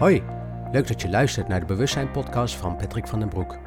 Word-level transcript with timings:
Hoi, 0.00 0.22
leuk 0.72 0.86
dat 0.88 1.02
je 1.02 1.08
luistert 1.08 1.48
naar 1.48 1.60
de 1.60 1.66
Bewustzijn 1.66 2.10
podcast 2.10 2.54
van 2.54 2.76
Patrick 2.76 3.06
van 3.06 3.18
den 3.18 3.28
Broek. 3.28 3.58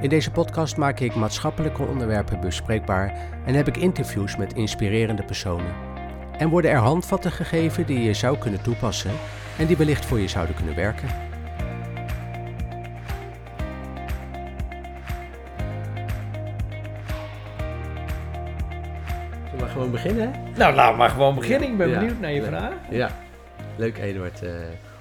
In 0.00 0.08
deze 0.08 0.30
podcast 0.30 0.76
maak 0.76 1.00
ik 1.00 1.14
maatschappelijke 1.14 1.82
onderwerpen 1.82 2.40
bespreekbaar 2.40 3.14
en 3.46 3.54
heb 3.54 3.68
ik 3.68 3.76
interviews 3.76 4.36
met 4.36 4.52
inspirerende 4.54 5.22
personen. 5.24 5.74
En 6.38 6.48
worden 6.48 6.70
er 6.70 6.76
handvatten 6.76 7.32
gegeven 7.32 7.86
die 7.86 8.00
je 8.02 8.14
zou 8.14 8.38
kunnen 8.38 8.62
toepassen 8.62 9.10
en 9.58 9.66
die 9.66 9.76
wellicht 9.76 10.04
voor 10.04 10.18
je 10.20 10.28
zouden 10.28 10.54
kunnen 10.56 10.74
werken. 10.74 11.08
Zullen 19.50 19.64
we 19.66 19.70
gewoon 19.72 19.90
beginnen? 19.90 20.32
Nou, 20.56 20.74
laten 20.74 20.92
we 20.92 20.98
maar 20.98 21.10
gewoon 21.10 21.34
beginnen. 21.34 21.68
Ik 21.68 21.76
ben 21.76 21.88
Ja. 21.88 21.98
benieuwd 21.98 22.20
naar 22.20 22.32
je 22.32 22.42
vraag. 22.42 22.72
Ja, 22.90 23.10
leuk 23.76 23.98
Eduard 23.98 24.42
eh, 24.42 24.50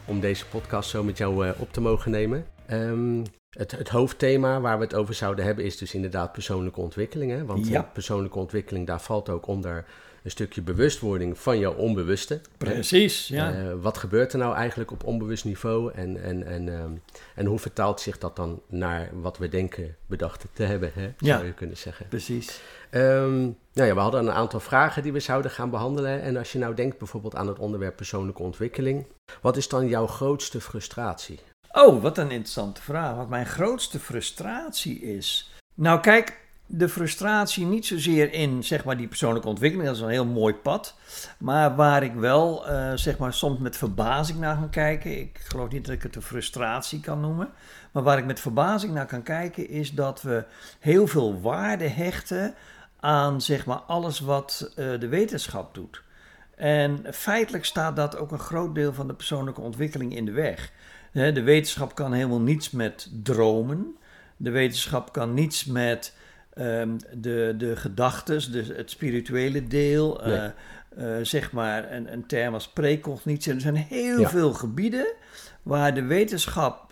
om 0.08 0.20
deze 0.20 0.46
podcast 0.46 0.90
zo 0.90 1.04
met 1.04 1.18
jou 1.18 1.48
eh, 1.48 1.62
op 1.62 1.74
te 1.74 1.82
mogen 1.82 2.12
nemen. 2.12 2.46
Ehm, 2.66 3.24
het, 3.50 3.72
het 3.72 3.90
hoofdthema 3.90 4.62
waar 4.62 4.78
we 4.78 4.84
het 4.84 4.96
over 4.96 5.14
zouden 5.14 5.46
hebben 5.46 5.66
is 5.66 5.78
dus 5.78 5.94
inderdaad 5.94 6.32
persoonlijke 6.32 6.82
ontwikkeling. 6.82 7.32
Hè? 7.32 7.46
Want 7.46 7.68
Ja. 7.68 7.84
eh, 7.84 7.92
persoonlijke 7.94 8.40
ontwikkeling, 8.40 8.88
daar 8.88 9.02
valt 9.02 9.30
ook 9.30 9.48
onder 9.48 9.86
een 10.24 10.32
stukje 10.32 10.62
bewustwording 10.62 11.40
van 11.40 11.60
jouw 11.60 11.74
onbewuste. 11.74 12.42
Precies, 12.58 13.28
ja. 13.28 13.54
Eh, 13.54 13.74
wat 13.82 13.98
gebeurt 13.98 14.34
er 14.34 14.40
nou 14.40 14.56
eigenlijk 14.56 14.92
op 14.92 15.04
onbewust 15.04 15.46
niveau 15.46 15.92
en, 15.94 16.24
en, 16.24 16.48
en, 16.48 16.80
ehm, 16.80 16.92
en 17.36 17.46
hoe 17.46 17.60
vertaalt 17.60 18.02
zich 18.02 18.18
dat 18.18 18.36
dan 18.36 18.62
naar 18.68 19.10
wat 19.14 19.38
we 19.38 19.50
denken 19.50 19.96
bedacht 20.06 20.46
te 20.54 20.64
hebben, 20.64 20.92
hè? 20.94 21.14
zou 21.18 21.40
Ja. 21.40 21.42
je 21.42 21.54
kunnen 21.54 21.78
zeggen. 21.78 22.08
Precies. 22.08 22.62
Ehm, 22.90 23.42
nou 23.74 23.88
ja, 23.88 23.94
we 23.94 24.00
hadden 24.00 24.20
een 24.20 24.32
aantal 24.32 24.60
vragen 24.60 25.04
die 25.04 25.14
we 25.14 25.20
zouden 25.20 25.52
gaan 25.52 25.70
behandelen. 25.70 26.22
En 26.22 26.38
als 26.38 26.52
je 26.52 26.60
nou 26.60 26.74
denkt 26.76 26.98
bijvoorbeeld 26.98 27.36
aan 27.36 27.48
het 27.48 27.60
onderwerp 27.60 27.96
persoonlijke 27.96 28.44
ontwikkeling, 28.44 29.06
wat 29.42 29.58
is 29.58 29.68
dan 29.68 29.88
jouw 29.88 30.08
grootste 30.08 30.62
frustratie? 30.62 31.40
Oh, 31.72 32.02
wat 32.02 32.18
een 32.18 32.32
interessante 32.32 32.82
vraag. 32.82 33.16
Wat 33.16 33.30
mijn 33.30 33.46
grootste 33.46 34.00
frustratie 34.00 35.00
is. 35.02 35.54
Nou, 35.74 36.00
kijk, 36.00 36.40
de 36.70 36.90
frustratie 36.90 37.66
niet 37.66 37.86
zozeer 37.86 38.34
in 38.34 38.64
zeg 38.64 38.86
maar 38.86 38.98
die 38.98 39.08
persoonlijke 39.08 39.48
ontwikkeling, 39.48 39.88
dat 39.88 39.98
is 39.98 40.04
een 40.04 40.10
heel 40.10 40.26
mooi 40.26 40.54
pad. 40.54 40.96
Maar 41.38 41.76
waar 41.76 42.04
ik 42.04 42.14
wel 42.14 42.68
eh, 42.68 42.92
zeg 42.96 43.18
maar 43.18 43.34
soms 43.34 43.60
met 43.60 43.78
verbazing 43.78 44.40
naar 44.40 44.56
kan 44.56 44.70
kijken. 44.70 45.20
Ik 45.20 45.40
geloof 45.44 45.72
niet 45.72 45.86
dat 45.86 45.96
ik 45.96 46.04
het 46.04 46.16
een 46.16 46.22
frustratie 46.22 47.00
kan 47.00 47.20
noemen. 47.20 47.50
Maar 47.92 48.04
waar 48.04 48.18
ik 48.18 48.26
met 48.26 48.40
verbazing 48.40 48.94
naar 48.94 49.06
kan 49.06 49.24
kijken 49.24 49.70
is 49.70 49.92
dat 49.92 50.22
we 50.22 50.44
heel 50.80 51.08
veel 51.08 51.42
waarde 51.42 51.88
hechten 51.88 52.56
aan 53.00 53.42
zeg 53.42 53.66
maar 53.66 53.78
alles 53.78 54.20
wat 54.20 54.72
eh, 54.76 55.00
de 55.00 55.08
wetenschap 55.08 55.74
doet. 55.74 56.04
En 56.56 57.06
feitelijk 57.12 57.66
staat 57.66 57.96
dat 57.96 58.18
ook 58.18 58.32
een 58.32 58.40
groot 58.40 58.76
deel 58.76 58.94
van 58.94 59.08
de 59.08 59.14
persoonlijke 59.14 59.62
ontwikkeling 59.62 60.16
in 60.16 60.26
de 60.26 60.32
weg. 60.32 60.72
De 61.12 61.42
wetenschap 61.44 61.96
kan 61.96 62.14
helemaal 62.14 62.42
niets 62.42 62.72
met 62.72 63.10
dromen. 63.24 63.96
De 64.38 64.50
wetenschap 64.50 65.14
kan 65.14 65.34
niets 65.34 65.66
met 65.66 66.14
ehm, 66.58 66.90
de, 67.14 67.54
de 67.58 67.76
gedachtes, 67.76 68.52
dus 68.52 68.68
het 68.68 68.90
spirituele 68.92 69.68
deel. 69.68 70.22
Nee. 70.26 70.36
eh, 70.36 70.46
eh, 71.20 71.26
zeg 71.26 71.52
maar 71.52 71.92
een, 71.92 72.14
een 72.14 72.26
term 72.26 72.54
als 72.54 72.68
precognitie. 72.68 73.54
Er 73.54 73.62
zijn 73.62 73.76
heel 73.76 74.20
Ja. 74.20 74.30
veel 74.30 74.54
gebieden 74.54 75.08
waar 75.64 75.94
de 75.94 76.04
wetenschap 76.04 76.86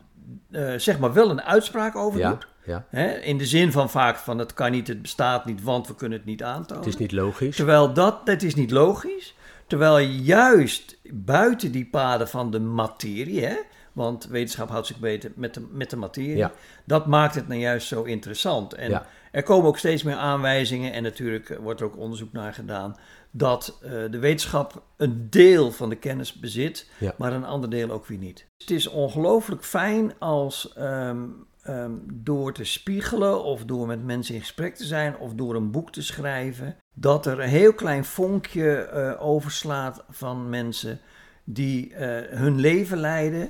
eh, 0.51 0.73
zeg 0.77 0.99
maar 0.99 1.13
wel 1.13 1.29
een 1.29 1.41
uitspraak 1.41 1.95
over 1.95 2.19
Ja, 2.19 2.29
doet. 2.29 2.47
ja. 2.65 2.85
Hè? 2.89 3.13
In 3.13 3.37
de 3.37 3.45
zin 3.45 3.71
van 3.71 3.89
vaak 3.89 4.17
van 4.17 4.37
het 4.37 4.53
kan 4.53 4.71
niet, 4.71 4.87
het 4.87 5.01
bestaat 5.01 5.45
niet, 5.45 5.63
want 5.63 5.87
we 5.87 5.95
kunnen 5.95 6.17
het 6.17 6.27
niet 6.27 6.43
aantonen. 6.43 6.83
Het 6.83 6.93
is 6.93 6.99
niet 6.99 7.11
logisch. 7.11 7.55
Terwijl 7.55 7.93
dat, 7.93 8.25
dat 8.25 8.41
is 8.41 8.55
niet 8.55 8.71
logisch. 8.71 9.35
Terwijl 9.67 9.99
juist 10.07 10.97
buiten 11.11 11.71
die 11.71 11.85
paden 11.85 12.27
van 12.27 12.51
de 12.51 12.59
materie, 12.59 13.45
hè, 13.45 13.55
want 13.93 14.27
wetenschap 14.27 14.69
houdt 14.69 14.87
zich 14.87 14.99
beter 14.99 15.31
met 15.35 15.53
de, 15.53 15.67
met 15.71 15.89
de 15.89 15.95
materie, 15.97 16.35
Ja. 16.37 16.51
dat 16.83 17.05
maakt 17.05 17.35
het 17.35 17.47
nou 17.47 17.59
juist 17.59 17.87
zo 17.87 18.03
interessant. 18.03 18.73
En 18.73 18.89
Ja. 18.89 19.05
Er 19.35 19.43
komen 19.43 19.67
ook 19.67 19.77
steeds 19.77 20.03
meer 20.03 20.15
aanwijzingen 20.15 20.93
en 20.93 21.03
natuurlijk 21.03 21.49
eh, 21.49 21.57
wordt 21.57 21.79
er 21.79 21.85
ook 21.85 21.97
onderzoek 21.97 22.31
naar 22.31 22.53
gedaan 22.53 22.95
dat 23.31 23.79
eh, 23.81 23.91
de 24.11 24.19
wetenschap 24.19 24.83
een 24.97 25.27
deel 25.29 25.71
van 25.71 25.89
de 25.89 25.95
kennis 25.95 26.33
bezit, 26.33 26.89
Ja. 26.97 27.13
maar 27.17 27.33
een 27.33 27.45
ander 27.45 27.69
deel 27.69 27.89
ook 27.91 28.05
weer 28.05 28.17
niet. 28.17 28.47
Het 28.57 28.71
is 28.71 28.87
ongelooflijk 28.87 29.63
fijn 29.63 30.13
als 30.19 30.73
ehm, 30.73 31.23
ehm, 31.61 31.91
door 32.13 32.53
te 32.53 32.63
spiegelen 32.63 33.43
of 33.43 33.65
door 33.65 33.87
met 33.87 34.03
mensen 34.03 34.35
in 34.35 34.41
gesprek 34.41 34.75
te 34.75 34.85
zijn 34.85 35.17
of 35.17 35.33
door 35.33 35.55
een 35.55 35.71
boek 35.71 35.91
te 35.91 36.01
schrijven, 36.01 36.75
dat 36.93 37.25
er 37.25 37.39
een 37.39 37.49
heel 37.49 37.73
klein 37.73 38.05
vonkje 38.05 38.75
eh, 38.75 39.25
overslaat 39.25 40.03
van 40.09 40.49
mensen 40.49 40.99
die 41.43 41.93
hun 42.29 42.59
leven 42.59 42.97
leiden. 42.97 43.49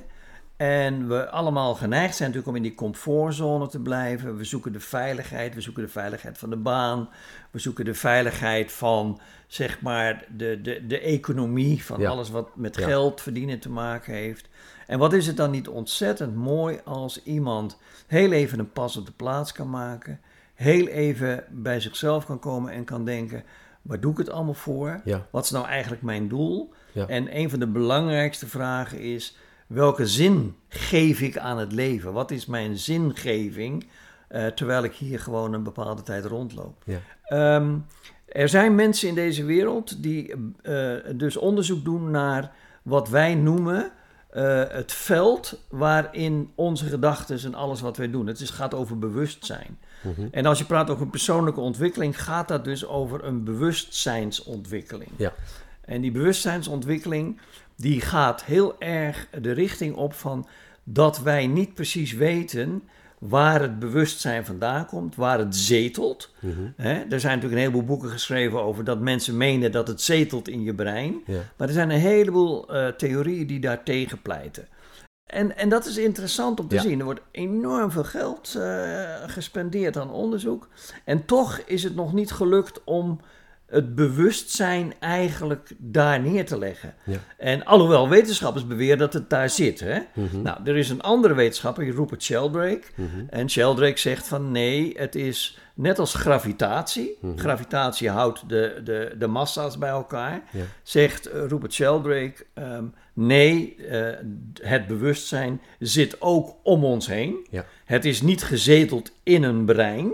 En 0.56 1.08
we 1.08 1.28
allemaal 1.30 1.74
geneigd 1.74 2.16
zijn 2.16 2.28
natuurlijk 2.28 2.56
om 2.56 2.64
in 2.64 2.68
die 2.68 2.74
comfortzone 2.78 3.68
te 3.68 3.80
blijven. 3.80 4.36
We 4.36 4.44
zoeken 4.44 4.72
de 4.72 4.80
veiligheid, 4.80 5.54
we 5.54 5.60
zoeken 5.60 5.82
de 5.82 5.88
veiligheid 5.88 6.38
van 6.38 6.50
de 6.50 6.56
baan. 6.56 7.08
We 7.50 7.58
zoeken 7.58 7.84
de 7.84 7.94
veiligheid 7.94 8.72
van, 8.72 9.20
zeg 9.46 9.80
maar, 9.80 10.24
de, 10.36 10.60
de, 10.62 10.86
de 10.86 11.00
economie, 11.00 11.84
van 11.84 12.00
Ja. 12.00 12.08
alles 12.10 12.30
wat 12.30 12.56
met 12.56 12.76
Ja. 12.76 12.86
geld 12.86 13.20
verdienen 13.20 13.58
te 13.58 13.70
maken 13.70 14.14
heeft. 14.14 14.48
En 14.86 14.98
wat 14.98 15.12
is 15.12 15.26
het 15.26 15.36
dan 15.36 15.50
niet 15.50 15.68
ontzettend 15.68 16.34
mooi 16.34 16.80
als 16.84 17.22
iemand 17.22 17.78
heel 18.06 18.32
even 18.32 18.58
een 18.58 18.72
pas 18.72 18.96
op 18.96 19.06
de 19.06 19.12
plaats 19.12 19.52
kan 19.52 19.70
maken. 19.70 20.20
Heel 20.54 20.86
even 20.86 21.44
bij 21.50 21.80
zichzelf 21.80 22.26
kan 22.26 22.38
komen 22.38 22.72
en 22.72 22.84
kan 22.84 23.04
denken, 23.04 23.44
waar 23.82 24.00
doe 24.00 24.12
ik 24.12 24.18
het 24.18 24.30
allemaal 24.30 24.54
voor? 24.54 25.00
Ja, 25.04 25.26
Wat 25.30 25.44
is 25.44 25.50
nou 25.50 25.66
eigenlijk 25.66 26.02
mijn 26.02 26.28
doel? 26.28 26.72
En 27.06 27.36
een 27.38 27.50
van 27.50 27.58
de 27.58 27.66
belangrijkste 27.66 28.46
vragen 28.46 29.00
is: 29.00 29.36
welke 29.66 30.06
zin 30.06 30.54
geef 30.68 31.20
ik 31.20 31.38
aan 31.38 31.58
het 31.58 31.72
leven? 31.72 32.12
Wat 32.12 32.30
is 32.30 32.46
mijn 32.46 32.78
zingeving 32.78 33.86
eh, 34.28 34.46
terwijl 34.46 34.84
ik 34.84 34.94
hier 34.94 35.20
gewoon 35.20 35.52
een 35.52 35.62
bepaalde 35.62 36.02
tijd 36.02 36.24
rondloop? 36.24 36.82
ja, 36.84 36.98
Ehm, 37.24 37.76
er 38.26 38.48
zijn 38.48 38.74
mensen 38.74 39.08
in 39.08 39.14
deze 39.14 39.44
wereld 39.44 40.02
die 40.02 40.34
eh, 40.62 40.92
dus 41.14 41.36
onderzoek 41.36 41.84
doen 41.84 42.10
naar 42.10 42.52
wat 42.82 43.08
wij 43.08 43.34
noemen 43.34 43.90
eh, 44.30 44.62
het 44.68 44.92
veld 44.92 45.60
waarin 45.68 46.50
onze 46.54 46.84
gedachten 46.86 47.38
en 47.44 47.54
alles 47.54 47.80
wat 47.80 47.96
wij 47.96 48.10
doen. 48.10 48.26
Het 48.26 48.40
is, 48.40 48.50
gaat 48.50 48.74
over 48.74 48.98
bewustzijn. 48.98 49.78
mhm, 50.02 50.26
En 50.30 50.46
als 50.46 50.58
je 50.58 50.64
praat 50.64 50.90
over 50.90 51.06
persoonlijke 51.06 51.60
ontwikkeling, 51.60 52.22
gaat 52.22 52.48
dat 52.48 52.64
dus 52.64 52.86
over 52.86 53.24
een 53.24 53.44
bewustzijnsontwikkeling. 53.44 55.10
ja, 55.16 55.32
En 55.80 56.00
die 56.00 56.10
bewustzijnsontwikkeling, 56.12 57.40
die 57.76 58.00
gaat 58.00 58.44
heel 58.44 58.78
erg 58.80 59.28
de 59.40 59.52
richting 59.52 59.94
op 59.96 60.14
van 60.14 60.46
dat 60.84 61.18
wij 61.18 61.46
niet 61.46 61.74
precies 61.74 62.12
weten 62.12 62.82
waar 63.18 63.60
het 63.60 63.78
bewustzijn 63.78 64.44
vandaan 64.44 64.86
komt, 64.86 65.14
waar 65.14 65.38
het 65.38 65.56
zetelt. 65.56 66.34
mhm? 66.40 66.64
Er 66.86 67.20
zijn 67.20 67.34
natuurlijk 67.34 67.52
een 67.52 67.58
heleboel 67.58 67.84
boeken 67.84 68.08
geschreven 68.10 68.62
over 68.62 68.84
dat 68.84 69.00
mensen 69.00 69.36
menen 69.36 69.72
dat 69.72 69.88
het 69.88 70.00
zetelt 70.00 70.48
in 70.48 70.62
je 70.62 70.74
brein. 70.74 71.22
ja, 71.26 71.40
Maar 71.56 71.68
er 71.68 71.74
zijn 71.74 71.90
een 71.90 71.98
heleboel 72.00 72.68
eh, 72.74 72.86
theorieën 72.88 73.46
die 73.46 73.60
daar 73.60 73.82
tegen 73.82 74.22
pleiten. 74.22 74.68
En, 75.32 75.56
en 75.56 75.68
dat 75.68 75.86
is 75.86 75.96
interessant 75.96 76.60
om 76.60 76.68
te 76.68 76.74
Ja. 76.74 76.80
zien. 76.82 76.98
Er 76.98 77.04
wordt 77.04 77.20
enorm 77.30 77.90
veel 77.90 78.04
geld 78.04 78.54
eh, 78.58 79.04
gespendeerd 79.26 79.96
aan 79.96 80.10
onderzoek. 80.10 80.68
En 81.04 81.24
toch 81.24 81.58
is 81.58 81.82
het 81.82 81.94
nog 81.94 82.12
niet 82.12 82.32
gelukt 82.32 82.84
om 82.84 83.20
het 83.66 83.94
bewustzijn 83.94 84.94
eigenlijk 85.00 85.70
daar 85.78 86.20
neer 86.20 86.46
te 86.46 86.58
leggen. 86.58 86.94
Ja. 87.04 87.18
En 87.38 87.64
alhoewel 87.64 88.08
wetenschappers 88.08 88.66
beweren 88.66 88.98
dat 88.98 89.12
het 89.12 89.30
daar 89.30 89.50
zit. 89.50 89.80
Hè? 89.80 89.98
mhm, 90.14 90.42
Nou, 90.42 90.58
er 90.64 90.76
is 90.76 90.90
een 90.90 91.02
andere 91.02 91.34
wetenschapper, 91.34 91.90
Rupert 91.90 92.22
Sheldrake. 92.22 92.82
mhm, 92.94 93.24
En 93.28 93.50
Sheldrake 93.50 93.98
zegt 93.98 94.28
van 94.28 94.50
nee, 94.50 94.92
het 94.96 95.14
is 95.14 95.58
net 95.74 95.98
als 95.98 96.14
gravitatie. 96.14 97.18
Mhm. 97.20 97.38
Gravitatie 97.38 98.10
houdt 98.10 98.48
de, 98.48 98.80
de, 98.84 99.14
de 99.18 99.26
massa's 99.26 99.78
bij 99.78 99.88
elkaar. 99.90 100.42
Ja. 100.52 100.64
Zegt 100.82 101.26
eh, 101.26 101.46
Rupert 101.46 101.72
Sheldrake, 101.72 102.46
ehm, 102.54 102.84
nee, 103.12 103.76
eh, 103.76 104.14
het 104.62 104.86
bewustzijn 104.86 105.60
zit 105.78 106.20
ook 106.20 106.54
om 106.62 106.84
ons 106.84 107.06
heen. 107.06 107.46
Ja. 107.50 107.64
Het 107.84 108.04
is 108.04 108.22
niet 108.22 108.42
gezeteld 108.42 109.12
in 109.22 109.42
een 109.42 109.64
brein, 109.64 110.12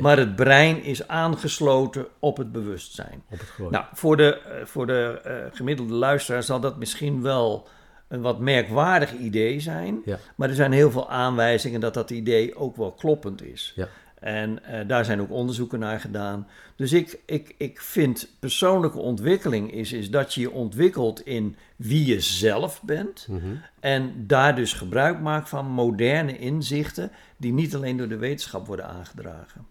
maar 0.00 0.18
het 0.18 0.36
brein 0.36 0.82
is 0.82 1.08
aangesloten 1.08 2.06
op 2.18 2.36
het 2.36 2.52
bewustzijn. 2.52 3.22
op 3.30 3.38
het. 3.38 3.70
Nou, 3.70 3.84
voor 3.92 4.16
de, 4.16 4.40
eh, 4.40 4.64
voor 4.64 4.86
de 4.86 5.20
eh, 5.24 5.34
gemiddelde 5.52 5.94
luisteraar 5.94 6.42
zal 6.42 6.60
dat 6.60 6.78
misschien 6.78 7.22
wel 7.22 7.68
een 8.08 8.20
wat 8.20 8.38
merkwaardig 8.38 9.12
idee 9.12 9.60
zijn. 9.60 10.02
Ja. 10.04 10.18
Maar 10.34 10.48
er 10.48 10.54
zijn 10.54 10.72
heel 10.72 10.90
veel 10.90 11.10
aanwijzingen 11.10 11.80
dat 11.80 11.94
dat 11.94 12.10
idee 12.10 12.56
ook 12.56 12.76
wel 12.76 12.92
kloppend 12.92 13.42
is. 13.42 13.72
Ja. 13.76 13.88
En 14.20 14.64
eh, 14.64 14.88
daar 14.88 15.04
zijn 15.04 15.20
ook 15.20 15.30
onderzoeken 15.30 15.78
naar 15.78 16.00
gedaan. 16.00 16.46
Dus 16.76 16.92
ik, 16.92 17.18
ik, 17.26 17.54
ik 17.58 17.80
vind 17.80 18.28
persoonlijke 18.40 18.98
ontwikkeling 18.98 19.72
is, 19.72 19.92
is 19.92 20.10
dat 20.10 20.34
je 20.34 20.40
je 20.40 20.50
ontwikkelt 20.50 21.26
in 21.26 21.56
wie 21.76 22.06
je 22.06 22.20
zelf 22.20 22.82
bent. 22.82 23.26
Mhm, 23.30 23.54
En 23.80 24.26
daar 24.26 24.56
dus 24.56 24.72
gebruik 24.72 25.20
maakt 25.20 25.48
van 25.48 25.66
moderne 25.66 26.38
inzichten 26.38 27.10
die 27.36 27.52
niet 27.52 27.74
alleen 27.74 27.96
door 27.96 28.08
de 28.08 28.16
wetenschap 28.16 28.66
worden 28.66 28.86
aangedragen. 28.86 29.66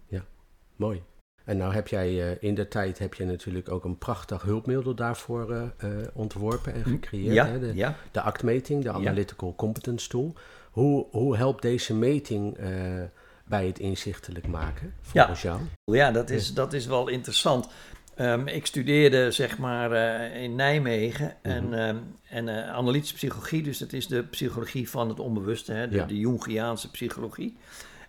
Mooi. 0.76 1.02
En 1.44 1.58
nou 1.58 1.74
heb 1.74 1.88
jij 1.88 2.12
uh, 2.12 2.36
in 2.40 2.56
de 2.56 2.68
tijd 2.68 3.00
heb 3.00 3.14
je 3.14 3.26
natuurlijk 3.26 3.72
ook 3.72 3.84
een 3.84 3.98
prachtig 3.98 4.42
hulpmiddel 4.42 4.96
daarvoor 4.96 5.52
uh, 5.52 5.68
ontworpen 6.14 6.74
en 6.74 6.84
gecreëerd. 6.84 7.34
Ja, 7.34 7.48
hè? 7.48 7.60
De, 7.60 7.76
ja. 7.76 7.96
de 8.12 8.22
ACT-meting, 8.22 8.84
de 8.84 8.92
Analytical 8.92 9.56
Competence 9.56 10.10
Tool. 10.10 10.34
Hoe, 10.72 11.06
hoe 11.12 11.38
helpt 11.38 11.62
deze 11.62 11.96
meting 11.96 12.58
bij 13.48 13.66
het 13.66 13.80
inzichtelijk 13.80 14.48
maken, 14.48 14.94
volgens 15.02 15.42
ja. 15.42 15.50
jou? 15.84 15.98
Ja, 15.98 16.12
dat 16.12 16.30
is, 16.30 16.54
dat 16.54 16.74
is 16.74 16.86
wel 16.86 17.08
interessant. 17.08 17.68
Um, 18.20 18.48
ik 18.48 18.66
studeerde 18.66 19.32
zeg 19.32 19.58
maar 19.58 19.92
uh, 19.92 20.42
in 20.44 20.56
Nijmegen 20.56 21.36
en, 21.42 21.66
mm 21.66 21.74
-hmm. 21.74 21.82
um, 21.82 22.16
en 22.30 22.48
uh, 22.48 22.70
analytische 22.70 23.16
psychologie, 23.16 23.64
dus 23.64 23.78
dat 23.78 23.94
is 23.94 24.08
de 24.08 24.24
psychologie 24.24 24.90
van 24.90 25.10
het 25.10 25.20
onbewuste, 25.20 25.74
hè, 25.74 25.88
de, 25.90 25.96
Ja. 25.96 26.06
de 26.06 26.20
Jungiaanse 26.20 26.92
psychologie. 26.92 27.58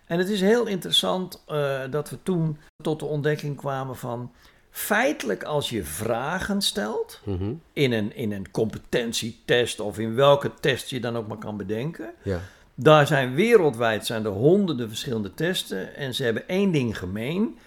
En 0.05 0.17
het 0.17 0.29
is 0.29 0.41
heel 0.41 0.65
interessant 0.65 1.43
uh, 1.49 1.79
dat 1.89 2.09
we 2.09 2.17
toen 2.23 2.57
tot 2.83 2.99
de 2.99 3.05
ontdekking 3.05 3.57
kwamen 3.57 3.95
van 3.97 4.31
feitelijk 4.71 5.43
als 5.43 5.69
je 5.69 5.83
vragen 5.83 6.61
stelt 6.61 7.21
Mhm. 7.23 7.53
in 7.73 7.91
een, 7.91 8.15
in 8.15 8.31
een 8.31 8.51
competentietest 8.51 9.79
of 9.79 9.99
in 9.99 10.15
welke 10.15 10.51
test 10.59 10.89
je 10.89 10.99
dan 10.99 11.17
ook 11.17 11.27
maar 11.27 11.37
kan 11.37 11.57
bedenken, 11.57 12.13
Ja. 12.23 12.39
Daar 12.81 13.07
zijn 13.07 13.33
wereldwijd 13.33 14.05
zijn 14.05 14.25
er 14.25 14.31
honderden 14.31 14.87
verschillende 14.87 15.33
testen 15.33 15.95
en 15.95 16.13
ze 16.13 16.23
hebben 16.23 16.47
één 16.47 16.71
ding 16.71 16.97
gemeen. 16.97 17.57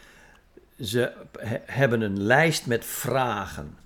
Ze 0.81 1.12
he- 1.38 1.62
hebben 1.67 2.00
een 2.00 2.23
lijst 2.23 2.67
met 2.67 2.85
vragen. 2.85 3.76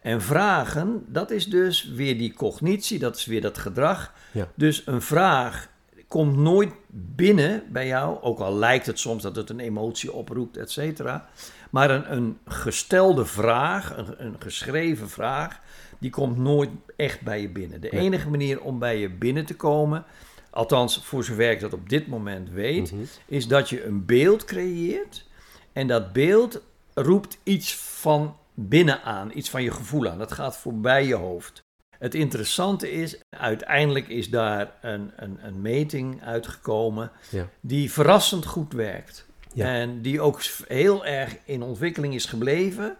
En 0.00 0.22
vragen, 0.22 1.04
dat 1.06 1.30
is 1.30 1.46
dus 1.46 1.90
weer 1.94 2.18
die 2.18 2.34
cognitie, 2.34 2.98
dat 2.98 3.16
is 3.16 3.26
weer 3.26 3.40
dat 3.40 3.58
gedrag. 3.58 4.12
Ja. 4.32 4.48
Dus 4.54 4.82
een 4.86 5.02
vraag 5.02 5.68
komt 6.08 6.36
nooit 6.36 6.72
binnen 7.16 7.62
bij 7.68 7.86
jou, 7.86 8.22
ook 8.22 8.38
al 8.38 8.54
lijkt 8.54 8.86
het 8.86 8.98
soms 8.98 9.22
dat 9.22 9.36
het 9.36 9.50
een 9.50 9.60
emotie 9.60 10.12
oproept, 10.12 10.56
et 10.56 10.70
cetera. 10.70 11.28
Maar 11.70 11.90
een, 11.90 12.12
een 12.12 12.38
gestelde 12.46 13.24
vraag, 13.24 13.96
een, 13.96 14.24
een 14.24 14.36
geschreven 14.38 15.08
vraag, 15.08 15.60
die 15.98 16.10
komt 16.10 16.36
nooit 16.36 16.70
echt 16.96 17.20
bij 17.20 17.40
je 17.40 17.48
binnen. 17.48 17.80
De 17.80 17.90
enige 17.90 18.28
manier 18.28 18.60
om 18.60 18.78
bij 18.78 18.98
je 18.98 19.10
binnen 19.10 19.44
te 19.46 19.56
komen, 19.56 20.04
althans 20.50 21.00
voor 21.04 21.24
zover 21.24 21.50
ik 21.50 21.60
dat 21.60 21.72
op 21.72 21.88
dit 21.88 22.06
moment 22.06 22.50
weet, 22.50 22.92
Mhm. 22.92 23.02
is 23.26 23.46
dat 23.48 23.68
je 23.68 23.84
een 23.84 24.04
beeld 24.06 24.44
creëert. 24.44 25.26
En 25.72 25.86
dat 25.86 26.12
beeld 26.12 26.60
roept 26.94 27.38
iets 27.42 27.74
van 27.76 28.36
binnen 28.54 29.02
aan, 29.02 29.30
iets 29.34 29.50
van 29.50 29.62
je 29.62 29.70
gevoel 29.70 30.08
aan. 30.08 30.18
Dat 30.18 30.32
gaat 30.32 30.56
voorbij 30.56 31.06
je 31.06 31.14
hoofd. 31.14 31.60
Het 31.98 32.14
interessante 32.14 32.90
is, 32.92 33.20
uiteindelijk 33.36 34.08
is 34.08 34.30
daar 34.30 34.72
een, 34.80 35.12
een, 35.16 35.38
een 35.42 35.60
meting 35.60 36.22
uitgekomen 36.22 37.10
Ja. 37.30 37.48
die 37.60 37.92
verrassend 37.92 38.46
goed 38.46 38.72
werkt. 38.72 39.26
Ja. 39.54 39.66
En 39.66 40.02
die 40.02 40.20
ook 40.20 40.40
heel 40.66 41.04
erg 41.06 41.36
in 41.44 41.62
ontwikkeling 41.62 42.14
is 42.14 42.24
gebleven 42.24 42.96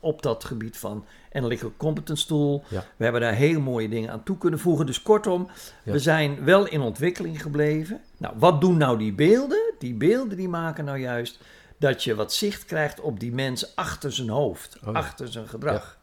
op 0.00 0.22
dat 0.22 0.44
gebied 0.44 0.76
van 0.76 1.04
Analytical 1.32 1.72
Competence 1.76 2.26
Tool. 2.26 2.64
Ja. 2.68 2.84
We 2.96 3.04
hebben 3.04 3.20
daar 3.20 3.34
heel 3.34 3.60
mooie 3.60 3.88
dingen 3.88 4.10
aan 4.10 4.22
toe 4.22 4.38
kunnen 4.38 4.58
voegen. 4.58 4.86
Dus 4.86 5.02
kortom, 5.02 5.48
Ja. 5.84 5.92
we 5.92 5.98
zijn 5.98 6.44
wel 6.44 6.66
in 6.66 6.80
ontwikkeling 6.80 7.42
gebleven. 7.42 8.00
Nou, 8.16 8.34
wat 8.38 8.60
doen 8.60 8.76
nou 8.76 8.98
die 8.98 9.12
beelden? 9.12 9.74
Die 9.78 9.94
beelden 9.94 10.36
die 10.36 10.48
maken 10.48 10.84
nou 10.84 10.98
juist 10.98 11.38
dat 11.78 12.04
je 12.04 12.14
wat 12.14 12.32
zicht 12.32 12.64
krijgt 12.64 13.00
op 13.00 13.20
die 13.20 13.32
mens 13.32 13.76
achter 13.76 14.12
zijn 14.12 14.28
hoofd, 14.28 14.78
Oh 14.86 14.94
achter 14.94 15.28
zijn 15.28 15.48
gedrag. 15.48 15.98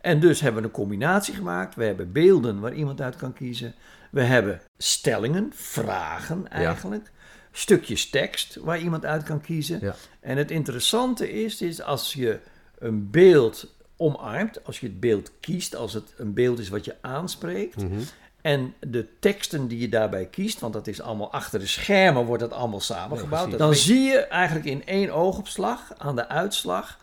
En 0.00 0.20
dus 0.20 0.40
hebben 0.40 0.62
we 0.62 0.68
een 0.68 0.74
combinatie 0.74 1.34
gemaakt. 1.34 1.74
We 1.74 1.84
hebben 1.84 2.12
beelden 2.12 2.60
waar 2.60 2.74
iemand 2.74 3.00
uit 3.00 3.16
kan 3.16 3.32
kiezen. 3.32 3.74
We 4.10 4.22
hebben 4.22 4.60
stellingen, 4.78 5.50
vragen 5.54 6.48
eigenlijk. 6.50 7.10
Stukjes 7.52 8.10
tekst 8.10 8.56
waar 8.56 8.78
iemand 8.78 9.04
uit 9.04 9.22
kan 9.22 9.40
kiezen. 9.40 9.78
Ja. 9.80 9.94
En 10.20 10.36
het 10.36 10.50
interessante 10.50 11.32
is, 11.32 11.62
is 11.62 11.82
als 11.82 12.12
je 12.12 12.38
een 12.78 13.10
beeld 13.10 13.74
omarmt, 13.96 14.64
als 14.64 14.80
je 14.80 14.86
het 14.86 15.00
beeld 15.00 15.30
kiest, 15.40 15.76
als 15.76 15.92
het 15.92 16.14
een 16.16 16.34
beeld 16.34 16.58
is 16.58 16.68
wat 16.68 16.84
je 16.84 16.96
aanspreekt. 17.00 17.82
Mhm. 17.82 18.00
En 18.40 18.74
de 18.80 19.06
teksten 19.18 19.68
die 19.68 19.78
je 19.78 19.88
daarbij 19.88 20.26
kiest, 20.26 20.60
want 20.60 20.72
dat 20.72 20.86
is 20.86 21.00
allemaal 21.00 21.32
achter 21.32 21.58
de 21.58 21.66
schermen, 21.66 22.24
wordt 22.24 22.42
dat 22.42 22.52
allemaal 22.52 22.80
samengebouwd. 22.80 23.58
dan 23.58 23.74
zie 23.74 24.00
je 24.00 24.18
eigenlijk 24.18 24.66
in 24.66 24.86
één 24.86 25.10
oogopslag 25.10 25.92
aan 25.98 26.16
de 26.16 26.28
uitslag, 26.28 26.98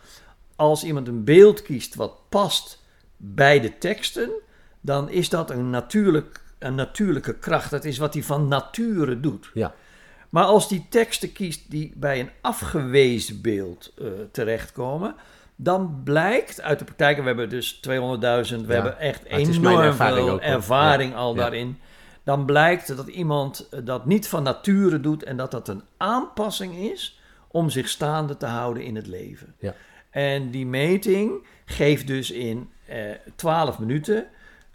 als 0.55 0.83
iemand 0.83 1.07
een 1.07 1.23
beeld 1.23 1.61
kiest 1.61 1.95
wat 1.95 2.29
past 2.29 2.79
bij 3.17 3.59
de 3.59 3.77
teksten, 3.77 4.29
dan 4.81 5.09
is 5.09 5.29
dat 5.29 5.49
een, 5.49 5.69
natuurlijk, 5.69 6.41
een 6.59 6.75
natuurlijke 6.75 7.35
kracht. 7.35 7.71
Dat 7.71 7.85
is 7.85 7.97
wat 7.97 8.13
hij 8.13 8.23
van 8.23 8.47
nature 8.47 9.19
doet. 9.19 9.51
Ja. 9.53 9.73
Maar 10.29 10.43
als 10.43 10.67
die 10.67 10.85
teksten 10.89 11.31
kiest 11.31 11.71
die 11.71 11.93
bij 11.95 12.19
een 12.19 12.29
afgewezen 12.41 13.41
beeld 13.41 13.93
eh, 13.97 14.07
terechtkomen, 14.31 15.15
dan 15.63 16.01
blijkt 16.03 16.61
uit 16.61 16.79
de 16.79 16.85
praktijk, 16.85 17.15
en 17.17 17.21
we 17.21 17.27
hebben 17.27 17.49
dus 17.49 17.75
200.000, 17.75 17.81
we 17.81 17.93
Ja, 18.67 18.73
hebben 18.73 18.99
echt 18.99 19.23
enorm 19.23 19.79
ervaring 19.79 20.27
veel 20.27 20.41
ervaring 20.41 21.15
al 21.15 21.35
ja. 21.35 21.41
daarin. 21.41 21.79
Dan 22.23 22.45
blijkt 22.45 22.95
dat 22.97 23.07
iemand 23.07 23.67
eh, 23.71 23.79
dat 23.83 24.05
niet 24.05 24.27
van 24.27 24.43
nature 24.43 24.99
doet 24.99 25.23
en 25.23 25.37
dat 25.37 25.51
dat 25.51 25.67
een 25.67 25.81
aanpassing 25.97 26.75
is 26.91 27.19
om 27.47 27.69
zich 27.69 27.89
staande 27.89 28.37
te 28.37 28.45
houden 28.45 28.83
in 28.83 28.95
het 28.95 29.07
leven. 29.07 29.55
Ja. 29.59 29.73
En 30.09 30.49
die 30.51 30.65
meting 30.65 31.47
geeft 31.65 32.07
dus 32.07 32.31
in 32.31 32.69
eh 32.87 32.97
12 33.35 33.79
minuten. 33.79 34.25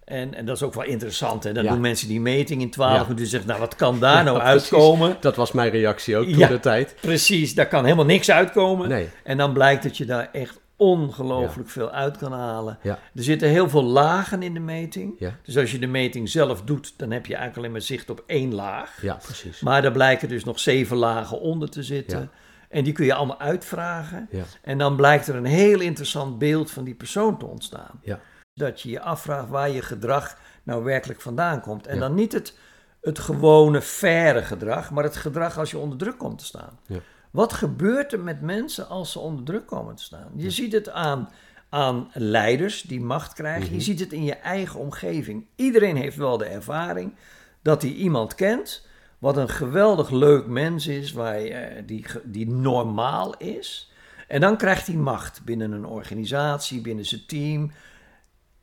En, 0.05 0.35
en 0.35 0.47
dat 0.47 0.57
is 0.57 0.63
ook 0.63 0.75
wel 0.75 0.85
interessant. 0.85 1.45
Hè? 1.45 1.53
Dan 1.53 1.65
Ja. 1.65 1.71
doen 1.73 1.81
mensen 1.81 2.09
die 2.09 2.21
meting 2.21 2.61
in 2.63 2.71
12 2.71 2.93
Ja. 2.93 3.03
minuten 3.03 3.25
en 3.25 3.31
zeggen, 3.31 3.49
nou 3.49 3.61
wat 3.61 3.75
kan 3.75 3.99
daar 4.01 4.25
nou 4.25 4.39
precies. 4.39 4.53
uitkomen? 4.73 5.17
Dat 5.21 5.37
was 5.37 5.53
mijn 5.53 5.71
reactie 5.71 6.17
ook 6.17 6.25
toen 6.27 6.49
de 6.49 6.61
tijd. 6.61 6.95
Precies, 7.01 7.55
daar 7.55 7.69
kan 7.69 7.85
helemaal 7.85 8.05
niks 8.05 8.31
uitkomen. 8.31 8.89
Nee. 8.89 9.09
En 9.25 9.37
dan 9.37 9.53
blijkt 9.53 9.83
dat 9.83 9.97
je 9.97 10.05
daar 10.05 10.29
echt 10.33 10.59
ongelooflijk 10.77 11.69
veel 11.69 11.91
uit 11.91 12.17
kan 12.17 12.33
halen. 12.33 12.79
Ja. 12.83 12.99
Er 13.15 13.23
zitten 13.23 13.49
heel 13.49 13.69
veel 13.69 13.85
lagen 13.85 14.43
in 14.43 14.55
de 14.55 14.61
meting. 14.61 15.15
Ja. 15.19 15.37
Dus 15.43 15.59
als 15.59 15.73
je 15.73 15.79
de 15.79 15.87
meting 15.87 16.29
zelf 16.29 16.63
doet, 16.63 16.95
dan 16.97 17.11
heb 17.11 17.27
je 17.27 17.35
eigenlijk 17.35 17.57
alleen 17.57 17.73
maar 17.73 17.81
zicht 17.81 18.11
op 18.11 18.23
één 18.27 18.55
laag. 18.55 19.03
Ja, 19.03 19.15
precies. 19.15 19.61
Maar 19.61 19.83
daar 19.83 19.93
blijken 19.93 20.29
dus 20.29 20.45
nog 20.45 20.61
zeven 20.61 20.97
lagen 20.97 21.41
onder 21.41 21.71
te 21.71 21.83
zitten. 21.83 22.31
En 22.69 22.85
die 22.85 22.93
kun 22.93 23.05
je 23.05 23.15
allemaal 23.15 23.41
uitvragen. 23.41 24.29
En 24.63 24.79
dan 24.79 24.97
blijkt 24.97 25.27
er 25.27 25.35
een 25.35 25.45
heel 25.45 25.81
interessant 25.81 26.39
beeld 26.39 26.71
van 26.71 26.85
die 26.85 26.95
persoon 26.95 27.39
te 27.39 27.47
ontstaan. 27.47 28.01
Dat 28.55 28.81
je 28.81 28.91
je 28.91 29.01
afvraagt 29.01 29.49
waar 29.49 29.71
je 29.71 29.83
gedrag 29.83 30.39
nou 30.63 30.85
werkelijk 30.85 31.21
vandaan 31.21 31.61
komt. 31.61 31.87
En 31.87 31.99
dan 31.99 32.15
niet 32.15 32.33
het, 32.33 32.59
het 33.01 33.19
gewone 33.19 33.83
faire 33.83 34.43
gedrag, 34.43 34.91
maar 34.91 35.05
het 35.05 35.17
gedrag 35.17 35.59
als 35.59 35.71
je 35.71 35.79
onder 35.79 35.99
druk 35.99 36.19
komt 36.19 36.39
te 36.39 36.45
staan. 36.45 36.79
Ja. 36.87 36.99
Wat 37.31 37.53
gebeurt 37.53 38.13
er 38.13 38.21
met 38.21 38.41
mensen 38.41 38.89
als 38.89 39.13
ze 39.13 39.19
onder 39.19 39.45
druk 39.45 39.67
komen 39.67 39.95
te 39.95 40.03
staan? 40.03 40.31
Je 40.35 40.51
ziet 40.51 40.73
het 40.73 40.89
aan, 40.89 41.29
aan 41.69 42.11
leiders 42.13 42.83
die 42.83 43.01
macht 43.01 43.33
krijgen. 43.33 43.67
Mhm. 43.67 43.75
Je 43.75 43.81
ziet 43.81 44.01
het 44.01 44.13
in 44.13 44.25
je 44.25 44.35
eigen 44.35 44.81
omgeving. 44.81 45.47
Iedereen 45.55 45.97
heeft 45.97 46.17
wel 46.17 46.39
de 46.39 46.45
ervaring 46.45 47.15
dat 47.63 47.83
hij 47.83 47.91
iemand 47.91 48.35
kent. 48.35 48.87
Wat 49.19 49.37
een 49.37 49.49
geweldig 49.49 50.11
leuk 50.11 50.47
mens 50.47 50.87
is, 50.87 51.13
waar, 51.13 51.41
je, 51.41 51.49
eh, 51.49 51.83
die, 51.87 52.07
die 52.25 52.51
normaal 52.51 53.37
is. 53.37 53.93
En 54.29 54.41
dan 54.41 54.57
krijgt 54.57 54.87
hij 54.87 54.97
macht 54.97 55.45
binnen 55.45 55.73
een 55.73 55.87
organisatie, 55.87 56.81
binnen 56.81 57.05
zijn 57.07 57.27
team. 57.27 57.73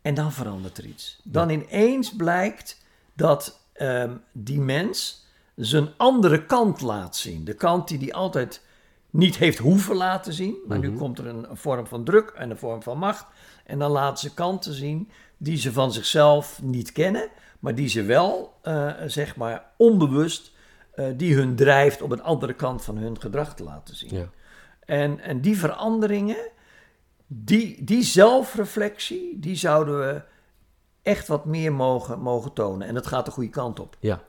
En 0.01 0.13
dan 0.13 0.31
verandert 0.31 0.77
er 0.77 0.85
iets. 0.85 1.19
Dan 1.23 1.49
ineens 1.49 2.15
blijkt 2.15 2.81
dat 3.13 3.59
ehm, 3.73 4.15
die 4.31 4.59
mens 4.59 5.22
zijn 5.55 5.89
andere 5.97 6.45
kant 6.45 6.81
laat 6.81 7.15
zien. 7.15 7.43
De 7.45 7.53
kant 7.53 7.87
die 7.87 7.97
hij 7.97 8.13
altijd 8.13 8.61
niet 9.09 9.37
heeft 9.37 9.57
hoeven 9.57 9.95
laten 9.95 10.33
zien. 10.33 10.55
Maar 10.67 10.79
nu 10.79 10.89
Mhm. 10.89 10.97
komt 10.97 11.19
er 11.19 11.27
een, 11.27 11.49
een 11.49 11.57
vorm 11.57 11.87
van 11.87 12.03
druk 12.03 12.29
en 12.29 12.49
een 12.49 12.57
vorm 12.57 12.81
van 12.83 12.97
macht. 12.97 13.25
En 13.65 13.79
dan 13.79 13.91
laten 13.91 14.17
ze 14.29 14.33
kanten 14.33 14.73
zien 14.73 15.09
die 15.37 15.57
ze 15.57 15.71
van 15.73 15.91
zichzelf 15.93 16.61
niet 16.61 16.91
kennen. 16.91 17.29
Maar 17.59 17.75
die 17.75 17.87
ze 17.87 18.03
wel, 18.03 18.53
eh, 18.61 18.91
zeg 19.05 19.35
maar, 19.35 19.65
onbewust, 19.77 20.51
eh, 20.93 21.05
die 21.17 21.35
hun 21.35 21.55
drijft 21.55 22.01
op 22.01 22.11
een 22.11 22.23
andere 22.23 22.53
kant 22.53 22.83
van 22.83 22.97
hun 22.97 23.21
gedrag 23.21 23.55
te 23.55 23.63
laten 23.63 23.95
zien. 23.95 24.15
Ja. 24.15 24.29
En, 24.85 25.19
en 25.19 25.41
die 25.41 25.57
veranderingen, 25.57 26.49
die, 27.27 27.83
die 27.83 28.03
zelfreflectie, 28.03 29.39
die 29.39 29.55
zouden 29.55 29.99
we 29.99 30.21
echt 31.01 31.27
wat 31.27 31.45
meer 31.45 31.73
mogen, 31.73 32.19
mogen 32.19 32.53
tonen. 32.53 32.87
En 32.87 32.93
dat 32.93 33.07
gaat 33.07 33.25
de 33.25 33.31
goede 33.31 33.49
kant 33.49 33.79
op. 33.79 33.97
Ja. 33.99 34.21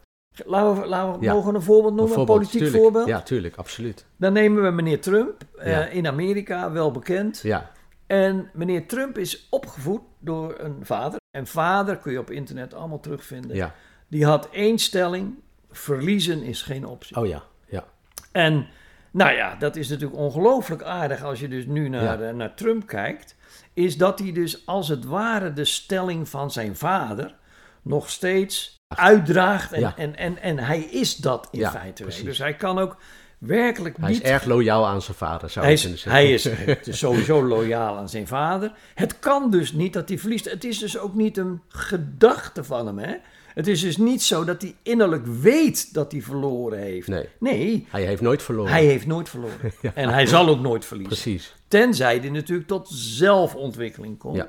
Laten 0.45 0.81
we, 0.83 0.89
laten 0.89 1.19
we 1.21 1.25
Ja. 1.27 1.33
mogen 1.33 1.55
een 1.55 1.63
voorbeeld 1.63 1.95
noemen, 1.95 2.19
een 2.19 2.25
politiek 2.25 2.61
tuurlijk. 2.61 2.83
voorbeeld. 2.83 3.07
Ja, 3.07 3.21
tuurlijk, 3.23 3.57
absoluut. 3.57 4.07
Dan 4.17 4.33
nemen 4.33 4.63
we 4.63 4.71
meneer 4.71 5.01
Trump, 5.01 5.43
eh, 5.57 5.95
in 5.95 6.07
Amerika, 6.07 6.71
wel 6.73 6.91
bekend. 6.91 7.41
Ja, 7.43 7.71
En 8.07 8.51
meneer 8.53 8.87
Trump 8.87 9.19
is 9.19 9.47
opgevoed 9.51 10.01
door 10.19 10.55
een 10.59 10.77
vader. 10.83 11.19
En 11.31 11.47
vader 11.47 11.97
kun 11.97 12.13
je 12.13 12.19
op 12.19 12.31
internet 12.31 12.75
allemaal 12.75 13.01
terugvinden. 13.01 13.57
ja. 13.57 13.75
Die 14.09 14.25
had 14.25 14.49
één 14.51 14.79
stelling, 14.79 15.35
verliezen 15.71 16.43
is 16.43 16.63
geen 16.63 16.87
optie. 16.87 17.17
Oh 17.17 17.27
ja, 17.27 17.43
ja. 17.69 17.85
En 18.33 18.67
nou 19.11 19.33
ja, 19.33 19.55
dat 19.55 19.77
is 19.77 19.89
natuurlijk 19.89 20.21
ongelooflijk 20.21 20.83
aardig 20.83 21.23
als 21.23 21.41
je 21.41 21.49
dus 21.49 21.67
nu 21.67 21.89
naar, 21.89 22.21
Ja. 22.21 22.29
eh, 22.29 22.35
naar 22.35 22.55
Trump 22.55 22.87
kijkt. 22.87 23.37
Is 23.73 23.97
dat 23.97 24.19
hij 24.19 24.33
dus 24.33 24.67
als 24.67 24.89
het 24.89 25.05
ware 25.05 25.53
de 25.53 25.65
stelling 25.65 26.29
van 26.29 26.51
zijn 26.51 26.77
vader 26.77 27.35
nog 27.83 28.11
steeds 28.11 28.75
uitdraagt. 28.97 29.73
En, 29.73 29.81
Ja. 29.81 29.95
en, 29.97 30.17
en, 30.17 30.39
en 30.43 30.59
hij 30.59 30.81
is 30.81 31.17
dat 31.17 31.49
in 31.51 31.59
Ja, 31.59 31.71
feite. 31.71 32.05
Dus 32.25 32.39
hij 32.39 32.55
kan 32.55 32.79
ook 32.79 32.97
werkelijk 33.39 33.97
Hij 34.01 34.11
niet... 34.11 34.23
is 34.23 34.29
erg 34.31 34.45
loyaal 34.45 34.87
aan 34.87 35.03
zijn 35.03 35.17
vader, 35.17 35.51
zou 35.51 35.67
Hij 35.67 35.75
kunnen 35.75 35.99
zeggen. 35.99 36.13
hij 36.23 36.33
is 36.33 36.49
dus 36.85 36.99
sowieso 36.99 37.43
loyaal 37.45 37.97
aan 37.97 38.09
zijn 38.09 38.27
vader. 38.27 38.73
Het 38.95 39.19
kan 39.19 39.51
dus 39.51 39.73
niet 39.73 39.93
dat 39.93 40.09
hij 40.09 40.19
verliest. 40.19 40.51
Het 40.51 40.65
is 40.65 40.79
dus 40.79 40.99
ook 40.99 41.15
niet 41.15 41.37
een 41.39 41.61
gedachte 41.69 42.65
van 42.65 42.87
hem. 42.87 42.99
Hè? 42.99 43.15
Het 43.55 43.67
is 43.67 43.81
dus 43.81 43.97
niet 43.97 44.23
zo 44.23 44.45
dat 44.45 44.63
hij 44.63 44.75
innerlijk 44.83 45.27
weet 45.27 45.95
dat 45.95 46.13
hij 46.13 46.23
verloren 46.23 46.79
heeft. 46.79 47.09
Nee. 47.09 47.29
Nee, 47.39 47.87
Hij 47.91 48.03
heeft 48.05 48.21
nooit 48.23 48.43
verloren. 48.43 48.73
hij 48.73 48.85
heeft 48.85 49.07
nooit 49.07 49.29
verloren. 49.29 49.57
En 49.95 50.09
hij 50.09 50.27
zal 50.27 50.49
ook 50.49 50.61
nooit 50.61 50.85
verliezen. 50.85 51.15
Precies. 51.23 51.55
Tenzij 51.69 52.19
hij 52.19 52.31
natuurlijk 52.31 52.69
tot 52.69 52.89
zelfontwikkeling 52.93 54.19
komt. 54.19 54.37
Ja. 54.37 54.49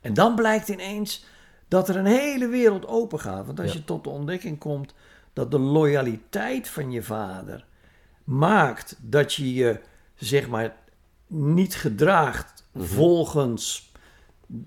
En 0.00 0.14
dan 0.14 0.34
blijkt 0.34 0.68
ineens 0.68 1.24
dat 1.68 1.88
er 1.88 1.96
een 1.96 2.06
hele 2.06 2.48
wereld 2.48 2.86
open 2.86 3.20
gaat. 3.20 3.46
Want 3.46 3.60
als 3.60 3.72
Ja. 3.72 3.78
je 3.78 3.84
tot 3.84 4.04
de 4.04 4.10
ontdekking 4.10 4.58
komt 4.58 4.94
dat 5.32 5.50
de 5.50 5.58
loyaliteit 5.58 6.68
van 6.68 6.90
je 6.92 7.02
vader 7.02 7.64
maakt 8.24 8.96
dat 9.00 9.34
je 9.34 9.54
je, 9.54 9.80
zeg 10.14 10.48
maar, 10.48 10.74
niet 11.26 11.74
gedraagt 11.74 12.64
Mhm. 12.72 12.84
volgens 12.84 13.92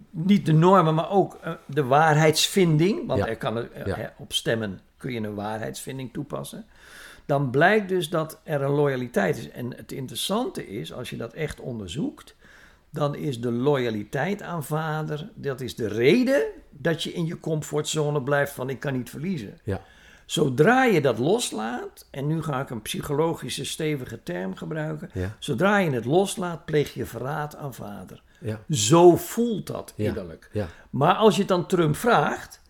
niet 0.10 0.46
de 0.46 0.54
normen, 0.54 0.96
maar 0.96 1.10
ook 1.10 1.38
eh, 1.42 1.52
de 1.66 1.84
waarheidsvinding. 1.84 3.08
Want 3.08 3.20
Ja. 3.20 3.28
er 3.28 3.38
kan 3.38 3.58
er, 3.58 3.72
eh, 3.72 3.86
Ja. 3.86 3.96
hè, 3.96 4.08
op 4.18 4.34
stemmen 4.34 4.80
kun 4.98 5.12
je 5.14 5.20
een 5.20 5.36
waarheidsvinding 5.36 6.14
toepassen. 6.14 6.66
Dan 7.26 7.50
blijkt 7.50 7.90
dus 7.90 8.10
dat 8.10 8.40
er 8.44 8.62
een 8.62 8.72
loyaliteit 8.72 9.38
is. 9.38 9.50
En 9.50 9.76
het 9.76 9.92
interessante 9.92 10.68
is, 10.68 10.94
als 10.94 11.10
je 11.10 11.18
dat 11.18 11.34
echt 11.34 11.60
onderzoekt, 11.60 12.36
dan 12.92 13.16
is 13.16 13.42
de 13.42 13.52
loyaliteit 13.52 14.42
aan 14.42 14.64
vader, 14.64 15.30
dat 15.36 15.62
is 15.62 15.76
de 15.76 15.88
reden 15.88 16.44
dat 16.70 17.04
je 17.04 17.12
in 17.14 17.26
je 17.26 17.40
comfortzone 17.40 18.22
blijft 18.22 18.52
van 18.52 18.70
ik 18.70 18.80
kan 18.80 18.94
niet 18.94 19.10
verliezen. 19.10 19.60
Ja. 19.64 19.82
Zodra 20.26 20.84
je 20.84 21.02
dat 21.02 21.18
loslaat, 21.18 22.08
en 22.12 22.28
nu 22.28 22.42
ga 22.44 22.62
ik 22.62 22.70
een 22.70 22.82
psychologische 22.82 23.66
stevige 23.66 24.24
term 24.24 24.56
gebruiken, 24.56 25.10
Ja. 25.14 25.36
zodra 25.40 25.78
je 25.78 25.90
het 25.92 26.06
loslaat, 26.06 26.66
pleeg 26.66 26.94
je 26.94 27.06
verraad 27.06 27.56
aan 27.56 27.74
vader. 27.74 28.22
Ja. 28.40 28.60
Zo 28.70 29.16
voelt 29.16 29.68
dat 29.68 29.94
innerlijk. 29.96 30.50
Ja. 30.54 30.68
Maar 30.90 31.16
als 31.16 31.34
je 31.34 31.40
het 31.40 31.50
dan 31.50 31.66
Trump 31.66 31.96
vraagt, 31.96 32.62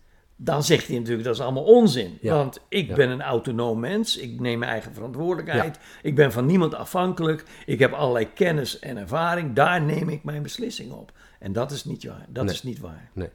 dan 0.42 0.62
zegt 0.62 0.86
hij 0.86 0.96
natuurlijk 0.98 1.24
dat 1.24 1.34
is 1.34 1.40
allemaal 1.40 1.64
onzin. 1.64 2.18
Ja. 2.20 2.34
Want 2.34 2.60
ik 2.68 2.88
Ja. 2.88 2.94
ben 2.94 3.10
een 3.10 3.22
autonoom 3.22 3.80
mens, 3.80 4.16
ik 4.16 4.40
neem 4.40 4.58
mijn 4.58 4.70
eigen 4.70 4.94
verantwoordelijkheid, 4.94 5.78
ik 6.02 6.14
ben 6.14 6.32
van 6.32 6.46
niemand 6.46 6.74
afhankelijk, 6.74 7.44
ik 7.66 7.78
heb 7.78 7.92
allerlei 7.92 8.32
kennis 8.32 8.78
en 8.78 8.96
ervaring, 8.96 9.52
daar 9.54 9.82
neem 9.82 10.08
ik 10.08 10.24
mijn 10.24 10.42
beslissing 10.42 10.92
op. 10.92 11.12
En 11.38 11.52
dat 11.52 11.70
is 11.70 11.84
niet 11.84 12.04
waar. 12.04 12.26
Dat 12.28 12.44
Nee. 12.44 12.54
is 12.54 12.62
niet 12.62 12.80
waar. 12.80 13.10
Nee. 13.12 13.28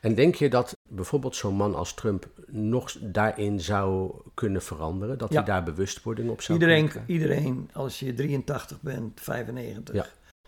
En 0.00 0.14
denk 0.14 0.34
je 0.34 0.48
dat 0.50 0.76
bijvoorbeeld 0.88 1.36
zo'n 1.36 1.54
man 1.54 1.74
als 1.74 1.94
Trump 1.94 2.26
nog 2.46 2.92
daarin 3.00 3.60
zou 3.60 4.12
kunnen 4.34 4.62
veranderen? 4.62 5.18
Dat 5.18 5.32
hij 5.34 5.44
daar 5.44 5.62
bewustwording 5.62 6.30
op 6.30 6.40
zou 6.42 6.58
Iedereen, 6.58 6.88
kunnen 6.88 7.10
iedereen, 7.10 7.70
als 7.72 7.98
je 8.00 8.14
83 8.14 8.80
bent, 8.80 9.20
95, 9.20 9.94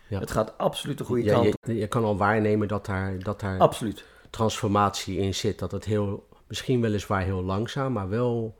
Ja. 0.07 0.19
Het 0.19 0.31
gaat 0.31 0.57
absoluut 0.57 0.97
de 0.97 1.03
goede 1.03 1.29
kant 1.31 1.47
op. 1.47 1.55
je, 1.67 1.75
je 1.75 1.87
kan 1.87 2.03
al 2.03 2.17
waarnemen 2.17 2.67
dat 2.67 2.85
daar, 2.85 3.19
dat 3.19 3.39
daar 3.39 3.59
Absoluut. 3.59 4.03
Transformatie 4.31 5.17
in 5.17 5.35
zit. 5.35 5.59
Dat 5.59 5.71
het 5.71 5.85
heel, 5.85 6.27
misschien 6.47 6.81
weliswaar 6.81 7.23
heel 7.23 7.43
langzaam, 7.43 7.93
maar 7.93 8.09
wel 8.09 8.59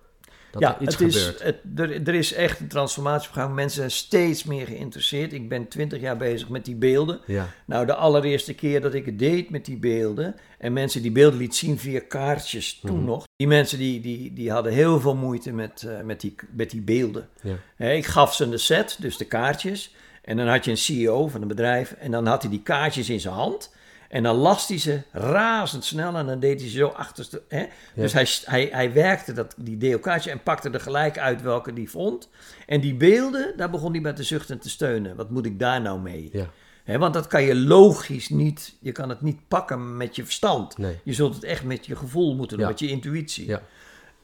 dat 0.52 0.62
ja, 0.62 0.76
er 0.76 0.82
iets 0.82 0.98
het 0.98 1.08
is, 1.08 1.24
gebeurt. 1.24 1.44
het, 1.44 1.80
er, 1.80 2.08
er 2.08 2.14
is 2.16 2.34
echt 2.34 2.60
een 2.60 2.68
transformatie 2.68 3.30
op 3.30 3.36
gang. 3.36 3.54
Mensen 3.56 3.78
zijn 3.78 3.92
steeds 3.92 4.44
meer 4.44 4.66
geïnteresseerd. 4.66 5.34
Ik 5.34 5.50
ben 5.50 5.68
20 5.68 6.02
jaar 6.02 6.18
bezig 6.18 6.50
met 6.50 6.66
die 6.66 6.76
beelden. 6.76 7.20
Ja, 7.26 7.48
Nou, 7.66 7.86
de 7.86 7.96
allereerste 7.96 8.54
keer 8.54 8.82
dat 8.82 8.94
ik 8.94 9.06
het 9.06 9.20
deed 9.20 9.50
met 9.50 9.66
die 9.66 9.78
beelden 9.78 10.36
en 10.58 10.74
mensen 10.74 11.02
die 11.02 11.12
beelden 11.12 11.40
liet 11.40 11.56
zien 11.56 11.80
via 11.80 12.02
kaartjes 12.08 12.80
toen 12.80 12.98
Mhm. 12.98 13.06
nog. 13.06 13.24
Die 13.36 13.48
mensen 13.48 13.78
die, 13.78 14.00
die, 14.02 14.34
die 14.34 14.52
hadden 14.52 14.72
heel 14.74 15.00
veel 15.00 15.16
moeite 15.16 15.52
met, 15.52 15.84
eh, 15.84 16.02
met, 16.02 16.22
die, 16.22 16.36
met 16.52 16.70
die 16.70 16.82
beelden. 16.82 17.30
ja, 17.78 17.86
ik 17.88 18.06
gaf 18.06 18.36
ze 18.36 18.50
de 18.50 18.58
set, 18.58 18.98
dus 19.00 19.18
de 19.18 19.26
kaartjes. 19.26 19.96
En 20.22 20.38
dan 20.38 20.48
had 20.48 20.66
je 20.66 20.72
een 20.72 20.78
CEO 20.78 21.28
van 21.28 21.42
een 21.42 21.48
bedrijf 21.48 21.92
en 21.92 22.12
dan 22.12 22.26
had 22.26 22.42
hij 22.42 22.52
die 22.52 22.62
kaartjes 22.62 23.10
in 23.10 23.20
zijn 23.20 23.34
hand. 23.34 23.74
En 24.12 24.24
dan 24.24 24.36
las 24.36 24.68
hij 24.68 24.78
ze 24.78 25.02
razendsnel 25.12 26.16
en 26.16 26.26
dan 26.26 26.40
deed 26.40 26.60
hij 26.62 26.70
ze 26.70 26.78
zo 26.78 26.88
achterste. 26.88 27.42
Hè? 27.48 27.66
Dus 27.96 28.14
hij, 28.14 28.28
hij, 28.46 28.70
hij 28.72 28.94
werkte 28.94 29.34
dat, 29.34 29.56
die 29.58 29.78
DO-kaartje 29.78 30.32
en 30.32 30.44
pakte 30.44 30.70
er 30.70 30.80
gelijk 30.80 31.18
uit 31.18 31.42
welke 31.42 31.74
die 31.74 31.90
vond. 31.90 32.30
En 32.68 32.82
die 32.82 32.94
beelden, 32.96 33.54
daar 33.58 33.70
begon 33.70 33.92
hij 33.92 34.02
met 34.02 34.16
te 34.16 34.24
zuchten 34.24 34.56
en 34.56 34.62
te 34.62 34.70
steunen. 34.70 35.16
Wat 35.16 35.30
moet 35.30 35.46
ik 35.46 35.60
daar 35.60 35.82
nou 35.82 36.00
mee? 36.00 36.30
ja, 36.34 36.50
Hè, 36.84 36.98
want 36.98 37.14
dat 37.14 37.28
kan 37.28 37.44
je 37.44 37.56
logisch 37.56 38.30
niet, 38.30 38.76
je 38.80 38.92
kan 38.92 39.10
het 39.10 39.22
niet 39.22 39.48
pakken 39.48 39.98
met 39.98 40.16
je 40.16 40.24
verstand. 40.24 40.78
nee, 40.78 41.00
Je 41.04 41.14
zult 41.14 41.36
het 41.36 41.44
echt 41.44 41.64
met 41.64 41.86
je 41.86 41.96
gevoel 41.96 42.36
moeten 42.36 42.58
doen, 42.58 42.66
Ja. 42.66 42.72
met 42.72 42.80
je 42.80 42.88
intuïtie. 42.88 43.48
ja, 43.48 43.62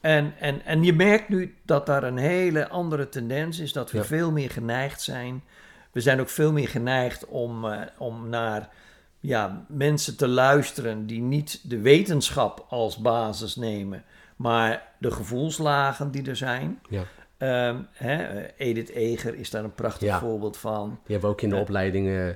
En, 0.00 0.34
en, 0.40 0.64
en 0.64 0.82
je 0.84 0.92
merkt 0.92 1.28
nu 1.28 1.54
dat 1.64 1.86
daar 1.86 2.02
een 2.02 2.16
hele 2.16 2.68
andere 2.68 3.08
tendens 3.08 3.58
is, 3.58 3.72
dat 3.72 3.90
we 3.90 4.04
veel 4.04 4.30
meer 4.30 4.50
geneigd 4.50 5.02
zijn. 5.02 5.42
We 5.92 6.00
zijn 6.00 6.20
ook 6.20 6.28
veel 6.28 6.52
meer 6.52 6.68
geneigd 6.68 7.26
om, 7.26 7.64
eh, 7.64 7.80
om 7.98 8.28
naar 8.28 8.68
ja, 9.20 9.64
mensen 9.68 10.16
te 10.16 10.28
luisteren 10.28 11.06
die 11.06 11.20
niet 11.20 11.60
de 11.70 11.78
wetenschap 11.80 12.66
als 12.68 12.96
basis 12.96 13.56
nemen, 13.56 14.04
maar 14.36 14.82
de 14.98 15.10
gevoelslagen 15.10 16.10
die 16.10 16.28
er 16.28 16.36
zijn. 16.36 16.80
ja. 16.88 17.02
Ehm, 17.38 17.76
hè, 17.92 18.22
eh, 18.22 18.68
Edith 18.68 18.88
Eger 18.88 19.34
is 19.34 19.50
daar 19.50 19.64
een 19.64 19.74
prachtig 19.74 20.08
Ja. 20.08 20.18
voorbeeld 20.18 20.56
van. 20.56 20.88
Die 20.88 20.98
hebben 21.12 21.20
we 21.28 21.34
ook 21.34 21.42
in 21.42 21.48
de 21.48 21.54
Ja. 21.54 21.60
opleiding 21.60 22.08
eh, 22.08 22.26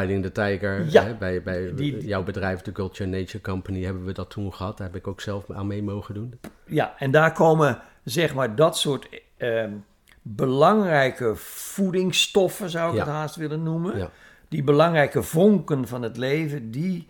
Riding 0.00 0.22
the 0.24 0.32
Tiger. 0.32 0.84
Ja. 0.90 1.04
Hè, 1.04 1.14
bij 1.14 1.42
bij 1.42 1.74
Die- 1.74 2.06
jouw 2.06 2.22
bedrijf, 2.22 2.60
de 2.62 2.72
Culture 2.72 3.08
Nature 3.10 3.40
Company, 3.40 3.84
hebben 3.84 4.04
we 4.04 4.12
dat 4.12 4.30
toen 4.30 4.54
gehad. 4.54 4.78
Daar 4.78 4.86
heb 4.86 4.96
ik 4.96 5.06
ook 5.06 5.20
zelf 5.20 5.50
aan 5.50 5.66
mee 5.66 5.82
mogen 5.82 6.14
doen. 6.14 6.40
Ja, 6.66 6.94
en 6.98 7.10
daar 7.10 7.32
komen 7.32 7.80
zeg 8.04 8.34
maar 8.34 8.54
dat 8.54 8.78
soort 8.78 9.08
ehm, 9.36 9.72
belangrijke 10.22 11.32
voedingsstoffen, 11.36 12.70
zou 12.70 12.88
ik 12.90 12.94
Ja. 12.98 13.00
het 13.04 13.10
haast 13.12 13.36
willen 13.36 13.62
noemen. 13.62 14.10
Die 14.48 14.62
belangrijke 14.62 15.22
vonken 15.22 15.86
van 15.88 16.02
het 16.02 16.16
leven, 16.16 16.70
die 16.70 17.06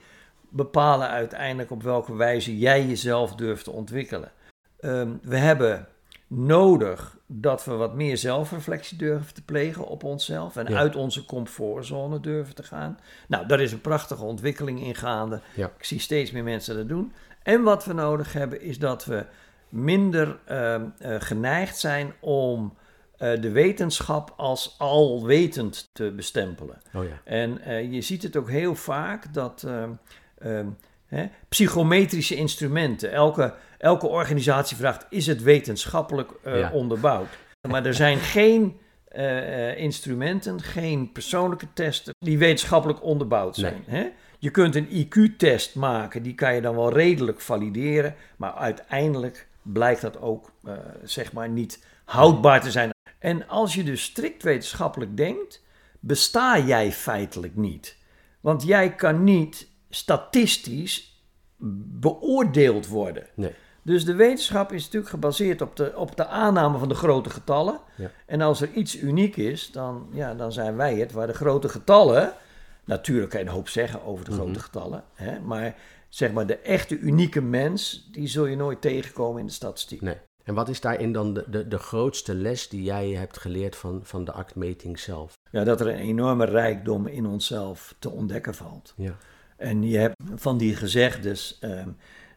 bepalen 0.49 1.09
uiteindelijk 1.09 1.71
op 1.71 1.83
welke 1.83 2.15
wijze 2.17 2.59
jij 2.59 2.87
jezelf 2.87 3.35
durft 3.35 3.65
te 3.65 3.71
ontwikkelen. 3.71 4.33
Ehm, 4.81 5.09
we 5.23 5.37
hebben 5.37 5.87
nodig 6.27 7.17
dat 7.27 7.65
we 7.65 7.73
wat 7.75 7.95
meer 7.95 8.17
zelfreflectie 8.17 8.99
durven 8.99 9.35
te 9.35 9.45
plegen 9.45 9.87
op 9.87 10.05
onszelf 10.05 10.57
en 10.57 10.67
Ja. 10.73 10.79
uit 10.79 10.97
onze 10.97 11.25
comfortzone 11.25 12.21
durven 12.21 12.55
te 12.55 12.63
gaan. 12.63 12.99
Nou, 13.29 13.47
daar 13.47 13.61
is 13.61 13.73
een 13.73 13.81
prachtige 13.81 14.25
ontwikkeling 14.25 14.83
in 14.83 14.95
gaande. 14.95 15.41
Ja. 15.55 15.71
Ik 15.79 15.85
zie 15.85 16.01
steeds 16.01 16.31
meer 16.31 16.45
mensen 16.45 16.77
dat 16.77 16.89
doen. 16.89 17.13
En 17.43 17.63
wat 17.63 17.85
we 17.85 17.93
nodig 17.93 18.33
hebben 18.33 18.61
is 18.61 18.79
dat 18.79 19.05
we 19.05 19.25
minder 19.69 20.39
ehm, 20.45 20.83
eh, 20.99 21.17
geneigd 21.19 21.79
zijn 21.79 22.13
om 22.21 22.75
eh, 23.19 23.41
de 23.41 23.51
wetenschap 23.51 24.35
als 24.37 24.75
alwetend 24.79 25.89
te 25.93 26.11
bestempelen. 26.11 26.81
oh 26.95 27.05
ja, 27.05 27.21
En 27.25 27.61
eh, 27.61 27.93
je 27.93 28.01
ziet 28.01 28.23
het 28.23 28.37
ook 28.37 28.51
heel 28.51 28.75
vaak 28.75 29.35
dat 29.35 29.63
ehm, 29.67 29.91
ehm, 30.39 30.67
hè, 31.07 31.29
psychometrische 31.49 32.35
instrumenten, 32.35 33.13
elke, 33.13 33.55
elke 33.79 34.07
organisatie 34.07 34.77
vraagt, 34.77 35.07
is 35.11 35.27
het 35.27 35.43
wetenschappelijk 35.43 36.31
eh, 36.43 36.59
Ja. 36.59 36.71
onderbouwd? 36.73 37.29
Maar 37.69 37.87
er 37.87 37.95
zijn 37.95 38.19
geen 38.39 38.81
instrumenten, 39.77 40.63
geen 40.63 41.13
persoonlijke 41.13 41.67
testen 41.73 42.15
die 42.19 42.39
wetenschappelijk 42.39 43.03
onderbouwd 43.03 43.57
zijn. 43.57 43.83
Hè? 43.87 44.09
Je 44.39 44.51
kunt 44.51 44.75
een 44.75 44.89
IQ-test 45.07 45.75
maken, 45.75 46.23
die 46.23 46.35
kan 46.35 46.55
je 46.55 46.61
dan 46.61 46.77
wel 46.77 46.93
redelijk 46.93 47.41
valideren, 47.41 48.15
maar 48.37 48.53
uiteindelijk 48.53 49.49
blijkt 49.63 50.01
dat 50.01 50.21
ook 50.21 50.53
zeg 51.03 51.33
maar 51.33 51.49
niet 51.49 51.85
houdbaar 52.05 52.61
te 52.61 52.71
zijn. 52.71 52.91
En 53.19 53.49
als 53.49 53.75
je 53.75 53.85
dus 53.85 54.03
strikt 54.03 54.43
wetenschappelijk 54.43 55.17
denkt, 55.17 55.63
besta 56.01 56.59
jij 56.59 56.93
feitelijk 56.93 57.57
niet. 57.57 57.97
Want 58.41 58.63
jij 58.63 58.95
kan 58.95 59.25
niet 59.25 59.69
statistisch 59.91 61.23
beoordeeld 62.01 62.87
worden. 62.89 63.27
nee, 63.35 63.55
Dus 63.83 64.05
de 64.05 64.15
wetenschap 64.15 64.73
is 64.73 64.85
natuurlijk 64.85 65.11
gebaseerd 65.11 65.61
op 65.61 65.77
de, 65.77 65.93
op 65.97 66.17
de 66.17 66.27
aanname 66.27 66.79
van 66.79 66.89
de 66.89 66.95
grote 66.95 67.31
getallen. 67.31 67.81
Ja. 67.97 68.11
En 68.27 68.41
als 68.41 68.61
er 68.61 68.73
iets 68.73 68.97
uniek 68.97 69.37
is, 69.37 69.71
dan, 69.73 70.09
ja, 70.13 70.35
dan 70.35 70.53
zijn 70.53 70.77
wij 70.77 70.95
het 70.97 71.13
waar 71.13 71.27
de 71.27 71.33
grote 71.35 71.69
getallen. 71.69 72.33
Natuurlijk 72.85 73.31
kan 73.31 73.41
je 73.41 73.47
een 73.47 73.53
hoop 73.53 73.69
zeggen 73.69 74.03
over 74.05 74.25
de 74.25 74.33
grote 74.33 74.51
Mhm. 74.51 74.59
getallen. 74.61 75.05
Hè, 75.15 75.41
maar 75.41 75.77
zeg 76.09 76.33
maar, 76.33 76.47
de 76.47 76.57
echte 76.59 76.99
unieke 76.99 77.41
mens, 77.41 78.09
die 78.13 78.27
zul 78.29 78.47
je 78.47 78.57
nooit 78.57 78.81
tegenkomen 78.81 79.41
in 79.41 79.47
de 79.47 79.53
statistiek. 79.53 80.01
nee. 80.01 80.17
En 80.49 80.55
wat 80.55 80.69
is 80.69 80.81
daarin 80.81 81.13
dan 81.13 81.35
de, 81.35 81.45
de, 81.51 81.69
de 81.69 81.79
grootste 81.79 82.35
les 82.35 82.69
die 82.69 82.83
jij 82.83 83.09
hebt 83.11 83.39
geleerd 83.39 83.77
van, 83.77 84.01
van 84.03 84.25
de 84.25 84.33
actmeting 84.33 84.99
zelf? 84.99 85.33
Ja, 85.51 85.65
dat 85.65 85.81
er 85.81 85.87
een 85.89 85.95
enorme 85.99 86.45
rijkdom 86.45 87.07
in 87.07 87.27
onszelf 87.27 87.95
te 87.99 88.11
ontdekken 88.11 88.55
valt. 88.55 88.95
Ja, 88.97 89.17
En 89.57 89.83
je 89.83 89.99
hebt 89.99 90.15
van 90.35 90.59
die 90.59 90.75
gezegdes 90.77 91.59
ehm, 91.61 91.89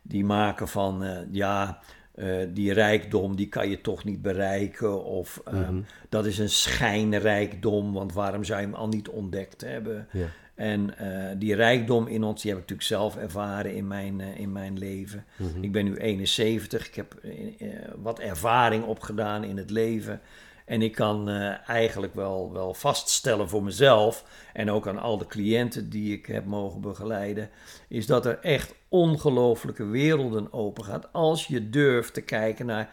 die 0.01 0.25
maken 0.25 0.67
van 0.67 1.03
eh, 1.03 1.17
ja, 1.31 1.79
eh, 2.15 2.35
die 2.49 2.73
rijkdom 2.73 3.35
die 3.35 3.47
kan 3.47 3.69
je 3.69 3.81
toch 3.81 4.03
niet 4.03 4.21
bereiken. 4.21 5.03
Of 5.03 5.41
ehm, 5.45 5.57
Mhm. 5.73 5.81
dat 6.09 6.25
is 6.25 6.37
een 6.37 6.49
schijnrijkdom, 6.49 7.93
want 7.93 8.13
waarom 8.13 8.43
zou 8.43 8.59
je 8.59 8.65
hem 8.65 8.75
al 8.75 8.87
niet 8.87 9.09
ontdekt 9.09 9.61
hebben? 9.61 10.07
ja, 10.11 10.25
En 10.61 10.97
eh, 10.97 11.35
die 11.37 11.55
rijkdom 11.55 12.07
in 12.07 12.23
ons, 12.23 12.41
die 12.41 12.51
heb 12.51 12.61
ik 12.61 12.69
natuurlijk 12.69 12.87
zelf 12.87 13.17
ervaren 13.17 13.75
in 13.75 13.87
mijn, 13.87 14.21
eh, 14.21 14.39
in 14.39 14.51
mijn 14.51 14.77
leven. 14.77 15.25
mhm. 15.37 15.63
Ik 15.63 15.71
ben 15.71 15.85
nu 15.85 15.95
71, 15.95 16.87
ik 16.87 16.95
heb 16.95 17.13
eh, 17.13 17.67
wat 18.01 18.19
ervaring 18.19 18.83
opgedaan 18.83 19.43
in 19.43 19.57
het 19.57 19.69
leven. 19.69 20.21
En 20.65 20.81
ik 20.81 20.91
kan 20.91 21.29
eigenlijk 21.67 22.15
wel, 22.15 22.51
wel 22.53 22.73
vaststellen 22.73 23.49
voor 23.49 23.63
mezelf 23.63 24.25
en 24.53 24.71
ook 24.71 24.87
aan 24.87 24.99
al 24.99 25.17
de 25.17 25.27
cliënten 25.27 25.89
die 25.89 26.13
ik 26.13 26.25
heb 26.25 26.45
mogen 26.45 26.81
begeleiden, 26.81 27.49
is 27.87 28.05
dat 28.05 28.25
er 28.25 28.39
echt 28.39 28.73
ongelooflijke 28.89 29.85
werelden 29.85 30.53
open 30.53 30.83
gaat 30.83 31.13
als 31.13 31.47
je 31.47 31.69
durft 31.69 32.13
te 32.13 32.21
kijken 32.21 32.65
naar 32.65 32.89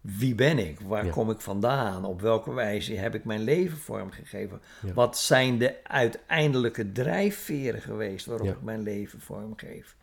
wie 0.00 0.34
ben 0.34 0.58
ik, 0.58 0.80
waar 0.80 1.04
Ja. 1.04 1.10
kom 1.10 1.30
ik 1.30 1.40
vandaan, 1.40 2.04
op 2.04 2.20
welke 2.20 2.52
wijze 2.52 2.94
heb 2.94 3.14
ik 3.14 3.24
mijn 3.24 3.40
leven 3.42 3.78
vormgegeven, 3.78 4.60
Ja. 4.86 4.92
wat 4.92 5.18
zijn 5.18 5.58
de 5.58 5.74
uiteindelijke 5.84 6.92
drijfveren 6.92 7.82
geweest 7.82 8.26
waarop 8.26 8.46
Ja. 8.46 8.52
ik 8.52 8.62
mijn 8.62 8.82
leven 8.82 9.20
vormgeef. 9.20 9.96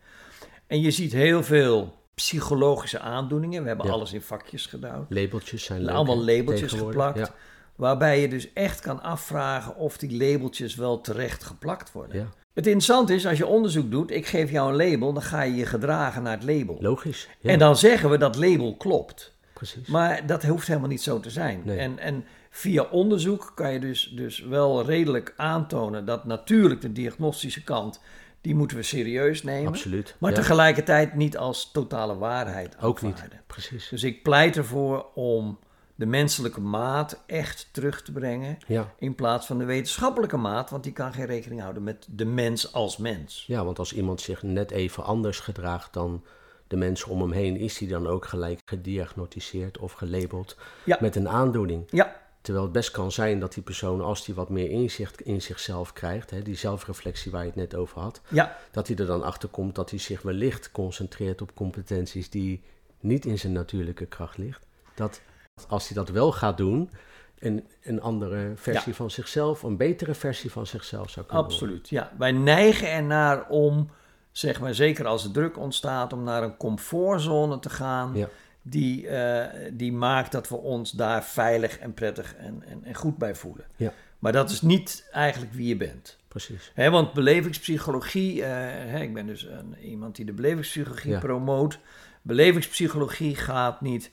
En 0.66 0.80
je 0.80 0.90
ziet 0.90 1.12
heel 1.12 1.42
veel 1.42 1.96
psychologische 2.14 2.98
aandoeningen. 3.00 3.62
We 3.62 3.68
hebben 3.68 3.90
alles 3.90 4.12
in 4.12 4.22
vakjes 4.22 4.66
gedaan. 4.66 5.06
Labeltjes 5.08 5.64
zijn 5.64 5.80
leuk, 5.82 5.94
Allemaal 5.94 6.24
labeltjes 6.24 6.72
geplakt. 6.72 7.32
Waarbij 7.76 8.20
je 8.20 8.28
dus 8.28 8.52
echt 8.52 8.80
kan 8.80 9.02
afvragen 9.02 9.76
of 9.76 9.96
die 9.98 10.16
labeltjes 10.16 10.74
wel 10.74 11.00
terecht 11.00 11.44
geplakt 11.44 11.92
worden. 11.92 12.20
Het 12.54 12.66
interessante 12.66 13.14
is, 13.14 13.26
als 13.26 13.38
je 13.38 13.46
onderzoek 13.46 13.90
doet, 13.90 14.10
ik 14.10 14.26
geef 14.26 14.50
jou 14.50 14.70
een 14.70 14.90
label, 14.90 15.12
dan 15.12 15.22
ga 15.22 15.42
je 15.42 15.54
je 15.54 15.66
gedragen 15.66 16.22
naar 16.22 16.38
het 16.40 16.44
label. 16.44 16.76
logisch. 16.80 17.28
En 17.42 17.58
dan 17.58 17.76
zeggen 17.76 18.10
we 18.10 18.18
dat 18.18 18.36
label 18.36 18.76
klopt. 18.76 19.36
Precies. 19.58 19.88
Maar 19.88 20.26
dat 20.26 20.42
hoeft 20.42 20.66
helemaal 20.66 20.88
niet 20.88 21.02
zo 21.02 21.20
te 21.20 21.30
zijn. 21.30 21.62
Nee. 21.64 21.78
En, 21.78 21.98
en 21.98 22.24
via 22.50 22.82
onderzoek 22.82 23.52
kan 23.54 23.72
je 23.72 23.80
dus, 23.80 24.12
dus 24.16 24.40
wel 24.40 24.84
redelijk 24.84 25.34
aantonen 25.36 26.04
dat 26.04 26.24
natuurlijk 26.24 26.80
de 26.80 26.92
diagnostische 26.92 27.64
kant, 27.64 28.00
die 28.40 28.54
moeten 28.54 28.76
we 28.76 28.82
serieus 28.82 29.42
nemen. 29.42 29.68
Absoluut. 29.68 30.16
Maar 30.18 30.30
ja. 30.30 30.36
tegelijkertijd 30.36 31.14
niet 31.14 31.36
als 31.36 31.70
totale 31.70 32.16
waarheid 32.16 32.76
Ook 32.80 33.02
niet, 33.02 33.24
precies. 33.46 33.88
Dus 33.88 34.02
ik 34.02 34.22
pleit 34.22 34.56
ervoor 34.56 35.06
om 35.14 35.58
de 35.94 36.06
menselijke 36.06 36.60
maat 36.60 37.22
echt 37.26 37.68
terug 37.72 38.02
te 38.02 38.12
brengen. 38.12 38.58
Ja. 38.66 38.94
In 38.98 39.14
plaats 39.14 39.46
van 39.46 39.58
de 39.58 39.64
wetenschappelijke 39.64 40.36
maat, 40.36 40.70
want 40.70 40.84
die 40.84 40.92
kan 40.92 41.12
geen 41.12 41.26
rekening 41.26 41.60
houden 41.60 41.82
met 41.82 42.06
de 42.10 42.24
mens 42.24 42.72
als 42.72 42.96
mens. 42.96 43.44
ja, 43.46 43.64
want 43.64 43.78
als 43.78 43.92
iemand 43.92 44.20
zich 44.20 44.42
net 44.42 44.70
even 44.70 45.04
anders 45.04 45.40
gedraagt 45.40 45.92
dan 45.92 46.24
de 46.68 46.76
mensen 46.76 47.08
om 47.10 47.20
hem 47.20 47.32
heen, 47.32 47.56
is 47.56 47.78
hij 47.78 47.88
dan 47.88 48.06
ook 48.06 48.24
gelijk 48.24 48.60
gediagnosticeerd 48.64 49.78
of 49.78 49.92
gelabeld 49.92 50.56
Ja. 50.84 50.96
met 51.00 51.16
een 51.16 51.28
aandoening. 51.28 51.84
Ja, 51.90 52.26
Terwijl 52.40 52.66
het 52.66 52.76
best 52.76 52.90
kan 52.90 53.12
zijn 53.12 53.40
dat 53.40 53.52
die 53.54 53.62
persoon, 53.62 54.00
als 54.00 54.26
hij 54.26 54.34
wat 54.34 54.48
meer 54.48 54.70
inzicht 54.70 55.20
in 55.20 55.42
zichzelf 55.42 55.92
krijgt, 55.92 56.30
hè, 56.30 56.42
die 56.42 56.56
zelfreflectie 56.56 57.30
waar 57.30 57.40
je 57.40 57.46
het 57.46 57.56
net 57.56 57.74
over 57.74 58.00
had, 58.00 58.20
ja, 58.28 58.56
dat 58.70 58.86
hij 58.88 58.96
er 58.96 59.06
dan 59.06 59.22
achter 59.22 59.48
komt 59.48 59.74
dat 59.74 59.90
hij 59.90 59.98
zich 59.98 60.22
wellicht 60.22 60.70
concentreert 60.72 61.42
op 61.42 61.54
competenties 61.54 62.30
die 62.30 62.62
niet 63.00 63.24
in 63.24 63.38
zijn 63.38 63.52
natuurlijke 63.52 64.06
kracht 64.06 64.38
ligt. 64.38 64.66
Dat 64.94 65.20
als 65.68 65.88
hij 65.88 65.96
dat 65.96 66.08
wel 66.08 66.32
gaat 66.32 66.56
doen, 66.56 66.90
een, 67.38 67.66
een 67.82 68.00
andere 68.00 68.52
versie 68.54 68.94
van 68.94 69.10
zichzelf, 69.10 69.62
een 69.62 69.76
betere 69.76 70.14
versie 70.14 70.50
van 70.50 70.66
zichzelf 70.66 71.10
zou 71.10 71.26
kunnen 71.26 71.44
worden. 71.44 71.60
absoluut. 71.66 71.88
Ja, 71.88 72.12
wij 72.18 72.32
neigen 72.32 72.90
ernaar 72.90 73.48
om, 73.48 73.90
zeg 74.38 74.60
maar, 74.60 74.74
zeker 74.74 75.06
als 75.06 75.24
er 75.24 75.30
druk 75.30 75.58
ontstaat, 75.58 76.12
om 76.12 76.22
naar 76.22 76.42
een 76.42 76.56
comfortzone 76.56 77.58
te 77.58 77.70
gaan. 77.70 78.14
Ja. 78.14 78.28
Die, 78.62 79.08
eh, 79.08 79.70
die 79.72 79.92
maakt 79.92 80.32
dat 80.32 80.48
we 80.48 80.56
ons 80.56 80.90
daar 80.90 81.24
veilig 81.24 81.78
en 81.78 81.94
prettig 81.94 82.34
en, 82.34 82.62
en, 82.66 82.84
en 82.84 82.94
goed 82.94 83.18
bij 83.18 83.34
voelen. 83.34 83.64
Ja. 83.76 83.92
Maar 84.18 84.32
dat 84.32 84.50
is 84.50 84.62
niet 84.62 85.08
eigenlijk 85.12 85.52
wie 85.52 85.68
je 85.68 85.76
bent. 85.76 86.16
Precies. 86.28 86.70
Hè, 86.74 86.90
want 86.90 87.12
belevingspsychologie, 87.12 88.42
eh, 88.42 88.50
hè, 88.90 89.00
ik 89.00 89.14
ben 89.14 89.26
dus 89.26 89.42
een, 89.42 89.76
iemand 89.82 90.16
die 90.16 90.24
de 90.24 90.32
belevingspsychologie 90.32 91.10
Ja. 91.10 91.18
promoot. 91.18 91.78
Belevingspsychologie 92.22 93.36
gaat 93.36 93.80
niet 93.80 94.10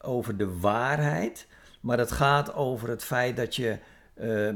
over 0.00 0.36
de 0.36 0.58
waarheid, 0.58 1.46
maar 1.80 1.98
het 1.98 2.12
gaat 2.12 2.54
over 2.54 2.88
het 2.88 3.04
feit 3.04 3.36
dat 3.36 3.56
je 3.56 3.78
eh, 4.14 4.48
eh, 4.48 4.54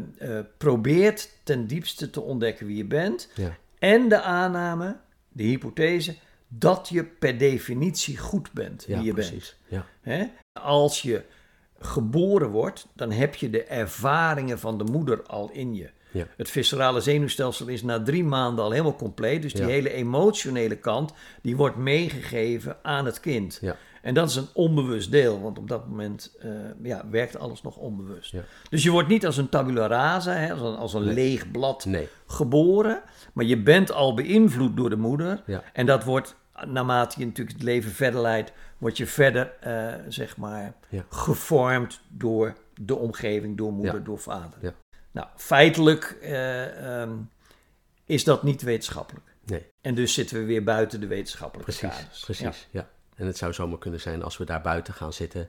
probeert 0.56 1.30
ten 1.42 1.66
diepste 1.66 2.10
te 2.10 2.20
ontdekken 2.20 2.66
wie 2.66 2.76
je 2.76 2.84
bent. 2.84 3.30
Ja. 3.34 3.56
En 3.78 4.08
de 4.08 4.20
aanname, 4.20 4.96
de 5.32 5.42
hypothese, 5.42 6.14
dat 6.48 6.88
je 6.88 7.04
per 7.04 7.38
definitie 7.38 8.16
goed 8.18 8.52
bent 8.52 8.84
Ja, 8.86 8.96
wie 8.96 9.06
je 9.06 9.14
bent. 9.14 9.56
Ja. 9.68 9.86
Hè? 10.00 10.24
Als 10.52 11.02
je 11.02 11.22
geboren 11.78 12.48
wordt, 12.48 12.86
dan 12.94 13.10
heb 13.10 13.34
je 13.34 13.50
de 13.50 13.64
ervaringen 13.64 14.58
van 14.58 14.78
de 14.78 14.84
moeder 14.84 15.22
al 15.22 15.50
in 15.52 15.74
je. 15.74 15.90
Ja. 16.10 16.26
Het 16.36 16.50
viscerale 16.50 17.00
zenuwstelsel 17.00 17.66
is 17.66 17.82
na 17.82 18.02
drie 18.02 18.24
maanden 18.24 18.64
al 18.64 18.70
helemaal 18.70 18.96
compleet. 18.96 19.42
Dus 19.42 19.52
die 19.52 19.64
hele 19.64 19.92
emotionele 19.92 20.76
kant, 20.76 21.12
die 21.42 21.56
wordt 21.56 21.76
meegegeven 21.76 22.76
aan 22.82 23.04
het 23.04 23.20
kind. 23.20 23.60
En 24.02 24.14
dat 24.14 24.28
is 24.28 24.36
een 24.36 24.48
onbewust 24.52 25.10
deel, 25.10 25.40
want 25.40 25.58
op 25.58 25.68
dat 25.68 25.88
moment 25.88 26.36
eh, 26.40 26.50
ja, 26.82 27.04
werkt 27.10 27.38
alles 27.38 27.62
nog 27.62 27.76
onbewust. 27.76 28.32
Ja. 28.32 28.42
Dus 28.70 28.82
je 28.82 28.90
wordt 28.90 29.08
niet 29.08 29.26
als 29.26 29.36
een 29.36 29.48
tabula 29.48 29.86
rasa, 29.86 30.32
hè, 30.32 30.52
als 30.52 30.60
een, 30.60 30.76
als 30.76 30.94
een 30.94 31.04
Nee. 31.04 31.14
leeg 31.14 31.50
blad 31.50 31.84
Nee. 31.84 32.08
geboren, 32.26 33.02
maar 33.32 33.44
je 33.44 33.62
bent 33.62 33.92
al 33.92 34.14
beïnvloed 34.14 34.76
door 34.76 34.90
de 34.90 34.96
moeder. 34.96 35.42
Ja. 35.46 35.62
En 35.72 35.86
dat 35.86 36.04
wordt, 36.04 36.36
naarmate 36.66 37.18
je 37.20 37.26
natuurlijk 37.26 37.56
het 37.56 37.66
leven 37.66 37.90
verder 37.90 38.20
leidt, 38.20 38.52
word 38.78 38.96
je 38.96 39.06
verder, 39.06 39.52
eh, 39.60 39.94
zeg 40.08 40.36
maar, 40.36 40.74
Ja. 40.88 41.04
gevormd 41.08 42.00
door 42.08 42.54
de 42.74 42.96
omgeving, 42.96 43.56
door 43.56 43.72
moeder, 43.72 44.04
door 44.04 44.18
vader. 44.18 44.58
Ja. 44.60 44.72
Nou, 45.10 45.26
feitelijk 45.36 46.18
eh, 46.22 47.00
ehm, 47.02 47.12
is 48.04 48.24
dat 48.24 48.42
niet 48.42 48.62
wetenschappelijk. 48.62 49.26
Nee. 49.44 49.66
En 49.80 49.94
dus 49.94 50.14
zitten 50.14 50.38
we 50.38 50.44
weer 50.44 50.64
buiten 50.64 51.00
de 51.00 51.06
wetenschappelijke 51.06 51.72
Precies, 51.76 51.96
kaders. 51.98 52.20
precies. 52.24 52.68
Ja. 52.70 52.88
En 53.14 53.26
het 53.26 53.36
zou 53.36 53.52
zomaar 53.52 53.78
kunnen 53.78 54.00
zijn 54.00 54.22
als 54.22 54.36
we 54.36 54.44
daar 54.44 54.60
buiten 54.60 54.94
gaan 54.94 55.12
zitten, 55.12 55.48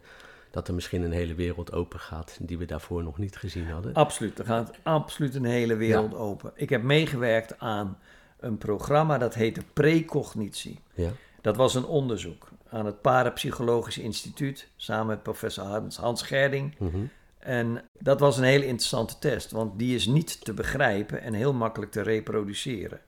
dat 0.51 0.67
er 0.67 0.73
misschien 0.73 1.01
een 1.01 1.11
hele 1.11 1.33
wereld 1.33 1.71
open 1.71 1.99
gaat 1.99 2.37
die 2.41 2.57
we 2.57 2.65
daarvoor 2.65 3.03
nog 3.03 3.17
niet 3.17 3.35
gezien 3.37 3.69
hadden. 3.69 3.93
Absoluut. 3.93 4.39
Er 4.39 4.45
gaat 4.45 4.71
absoluut 4.83 5.35
een 5.35 5.45
hele 5.45 5.75
wereld 5.75 6.13
open. 6.15 6.51
Ik 6.55 6.69
heb 6.69 6.83
meegewerkt 6.83 7.59
aan 7.59 7.97
een 8.39 8.57
programma 8.57 9.17
dat 9.17 9.33
heette 9.33 9.61
Precognitie. 9.73 10.79
Ja, 10.93 11.09
Dat 11.41 11.55
was 11.55 11.75
een 11.75 11.85
onderzoek 11.85 12.47
aan 12.69 12.85
het 12.85 13.01
Parapsychologisch 13.01 13.97
Instituut 13.97 14.67
samen 14.75 15.07
met 15.07 15.23
professor 15.23 15.63
Hans, 15.65 15.97
Hans 15.97 16.21
Gerding. 16.21 16.75
Mhm. 16.79 16.97
En 17.39 17.81
dat 17.99 18.19
was 18.19 18.37
een 18.37 18.43
hele 18.43 18.65
interessante 18.65 19.19
test, 19.19 19.51
want 19.51 19.79
die 19.79 19.95
is 19.95 20.05
niet 20.05 20.45
te 20.45 20.53
begrijpen 20.53 21.21
en 21.21 21.33
heel 21.33 21.53
makkelijk 21.53 21.91
te 21.91 22.01
reproduceren. 22.01 22.99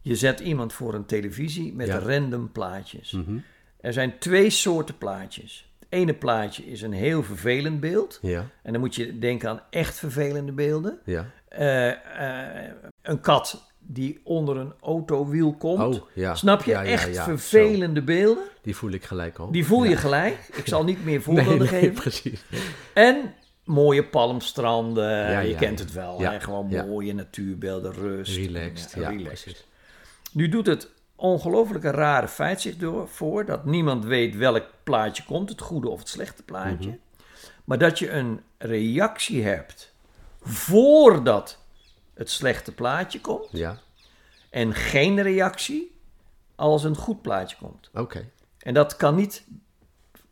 Je 0.00 0.16
zet 0.16 0.40
iemand 0.40 0.72
voor 0.72 0.94
een 0.94 1.06
televisie 1.06 1.74
met 1.74 1.86
Ja. 1.86 1.98
random 1.98 2.52
plaatjes. 2.52 3.10
Mhm. 3.12 3.36
Er 3.84 3.92
zijn 3.92 4.18
twee 4.18 4.50
soorten 4.50 4.98
plaatjes. 4.98 5.72
Het 5.78 5.88
ene 5.88 6.14
plaatje 6.14 6.66
is 6.66 6.82
een 6.82 6.92
heel 6.92 7.22
vervelend 7.22 7.80
beeld. 7.80 8.18
ja, 8.22 8.46
En 8.62 8.72
dan 8.72 8.80
moet 8.80 8.94
je 8.94 9.18
denken 9.18 9.48
aan 9.48 9.62
echt 9.70 9.98
vervelende 9.98 10.52
beelden. 10.52 10.98
ja. 11.04 11.30
Eh, 11.48 11.90
eh, 11.90 12.72
een 13.02 13.20
kat 13.20 13.72
die 13.78 14.20
onder 14.24 14.56
een 14.56 14.72
autowiel 14.80 15.54
komt. 15.54 15.96
Oh, 16.00 16.08
ja. 16.14 16.34
Snap 16.34 16.62
je? 16.62 16.70
Ja, 16.70 16.80
ja, 16.82 16.90
echt 16.90 17.18
vervelende 17.22 18.02
beelden. 18.02 18.44
Die 18.62 18.76
voel 18.76 18.90
ik 18.90 19.04
gelijk 19.04 19.38
al. 19.38 19.50
Die 19.50 19.66
voel 19.66 19.84
je 19.84 19.96
gelijk. 19.96 20.36
Ik 20.52 20.66
zal 20.66 20.84
niet 20.84 21.04
meer 21.04 21.22
voorbeelden 21.28 21.58
nee, 21.58 21.66
geven. 21.68 21.94
precies. 21.94 22.44
En 22.94 23.34
mooie 23.64 24.04
palmstranden. 24.04 25.46
Je 25.48 25.54
kent 25.54 25.78
het 25.78 25.92
wel. 25.92 26.20
Hè? 26.20 26.40
Gewoon 26.40 26.66
mooie 26.66 27.14
natuurbeelden, 27.14 27.92
rust. 27.92 28.36
Relaxed, 28.36 28.92
ja, 28.92 29.08
relaxed. 29.08 29.66
Nu 30.32 30.48
doet 30.48 30.66
het 30.66 30.88
ongelooflijke 31.16 31.90
rare 31.90 32.28
feit 32.28 32.60
zich 32.60 32.76
door, 32.76 33.08
voor 33.08 33.44
dat 33.44 33.64
niemand 33.64 34.04
weet 34.04 34.36
welk 34.36 34.64
plaatje 34.82 35.24
komt, 35.24 35.48
het 35.48 35.60
goede 35.60 35.88
of 35.88 35.98
het 35.98 36.08
slechte 36.08 36.42
plaatje. 36.42 36.88
Mhm. 36.88 36.96
Maar 37.64 37.78
dat 37.78 37.98
je 37.98 38.10
een 38.10 38.40
reactie 38.58 39.42
hebt 39.42 39.92
voordat 40.42 41.58
het 42.14 42.30
slechte 42.30 42.72
plaatje 42.72 43.20
komt 43.20 43.48
Ja, 43.50 43.78
en 44.50 44.74
geen 44.74 45.22
reactie 45.22 45.96
als 46.54 46.84
een 46.84 46.96
goed 46.96 47.22
plaatje 47.22 47.56
komt. 47.56 47.90
oké. 47.94 48.28
En 48.58 48.74
dat 48.74 48.96
kan 48.96 49.14
niet 49.14 49.44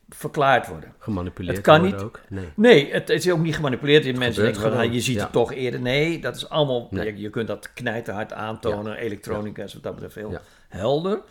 verklaard 0.08 0.66
worden. 0.66 0.94
Gemanipuleerd 0.98 1.56
Het 1.56 1.64
kan 1.64 1.80
worden 1.80 1.96
niet. 1.96 2.04
ook? 2.06 2.20
Nee. 2.28 2.48
Nee, 2.54 2.92
het, 2.92 3.08
het 3.08 3.24
is 3.24 3.30
ook 3.30 3.38
niet 3.38 3.54
gemanipuleerd. 3.54 4.04
Mensen 4.04 4.20
gebeurt 4.20 4.54
denken, 4.54 4.72
van, 4.72 4.80
ah, 4.86 4.92
je 4.92 5.00
ziet 5.00 5.14
ja. 5.16 5.22
het 5.22 5.32
toch 5.32 5.52
eerder. 5.52 5.80
Nee, 5.80 6.20
dat 6.20 6.36
is 6.36 6.48
allemaal... 6.48 6.88
Nee. 6.90 7.06
Je, 7.06 7.20
je 7.20 7.30
kunt 7.30 7.46
dat 7.48 7.72
knijterhard 7.72 8.32
aantonen. 8.32 8.96
Elektronica 8.96 9.62
is 9.62 9.74
wat 9.74 9.82
dat 9.82 9.92
betreft 9.92 10.14
heel 10.14 10.30
Ja. 10.30 10.40
Helder. 10.76 11.22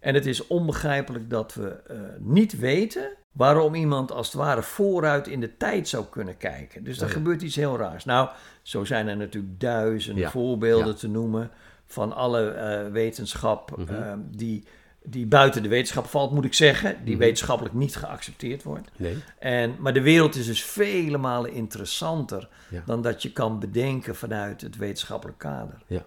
En 0.00 0.14
het 0.14 0.26
is 0.26 0.46
onbegrijpelijk 0.46 1.30
dat 1.30 1.54
we 1.54 1.68
eh, 1.68 1.96
niet 2.18 2.58
weten 2.58 3.10
waarom 3.32 3.74
iemand 3.74 4.12
als 4.12 4.26
het 4.26 4.36
ware 4.36 4.62
vooruit 4.62 5.26
in 5.26 5.40
de 5.40 5.56
tijd 5.56 5.88
zou 5.88 6.04
kunnen 6.10 6.36
kijken. 6.36 6.84
Dus 6.84 7.00
er 7.00 7.06
Ja. 7.06 7.12
gebeurt 7.12 7.42
iets 7.42 7.56
heel 7.56 7.76
raars. 7.78 8.04
Nou, 8.04 8.28
zo 8.62 8.84
zijn 8.84 9.08
er 9.08 9.16
natuurlijk 9.16 9.60
duizenden 9.60 10.22
Ja. 10.22 10.30
voorbeelden 10.30 10.86
Ja. 10.92 10.98
te 10.98 11.08
noemen 11.08 11.50
van 11.86 12.12
alle 12.12 12.50
eh, 12.50 12.90
wetenschap 12.92 13.76
Mhm. 13.76 13.94
eh, 13.94 14.12
die, 14.30 14.64
die 15.04 15.26
buiten 15.26 15.62
de 15.62 15.68
wetenschap 15.68 16.06
valt, 16.06 16.30
moet 16.32 16.44
ik 16.44 16.54
zeggen. 16.54 16.96
Die 17.04 17.14
Mhm. 17.14 17.22
wetenschappelijk 17.22 17.74
niet 17.74 17.96
geaccepteerd 17.96 18.62
wordt. 18.62 18.88
Nee? 18.96 19.16
En, 19.38 19.74
maar 19.78 19.92
de 19.92 20.02
wereld 20.02 20.34
is 20.34 20.46
dus 20.46 20.64
vele 20.64 21.18
malen 21.18 21.52
interessanter 21.52 22.48
dan 22.86 23.02
dat 23.02 23.22
je 23.22 23.32
kan 23.32 23.58
bedenken 23.58 24.16
vanuit 24.16 24.60
het 24.60 24.76
wetenschappelijk 24.76 25.38
kader. 25.38 25.82
Ja. 25.86 26.04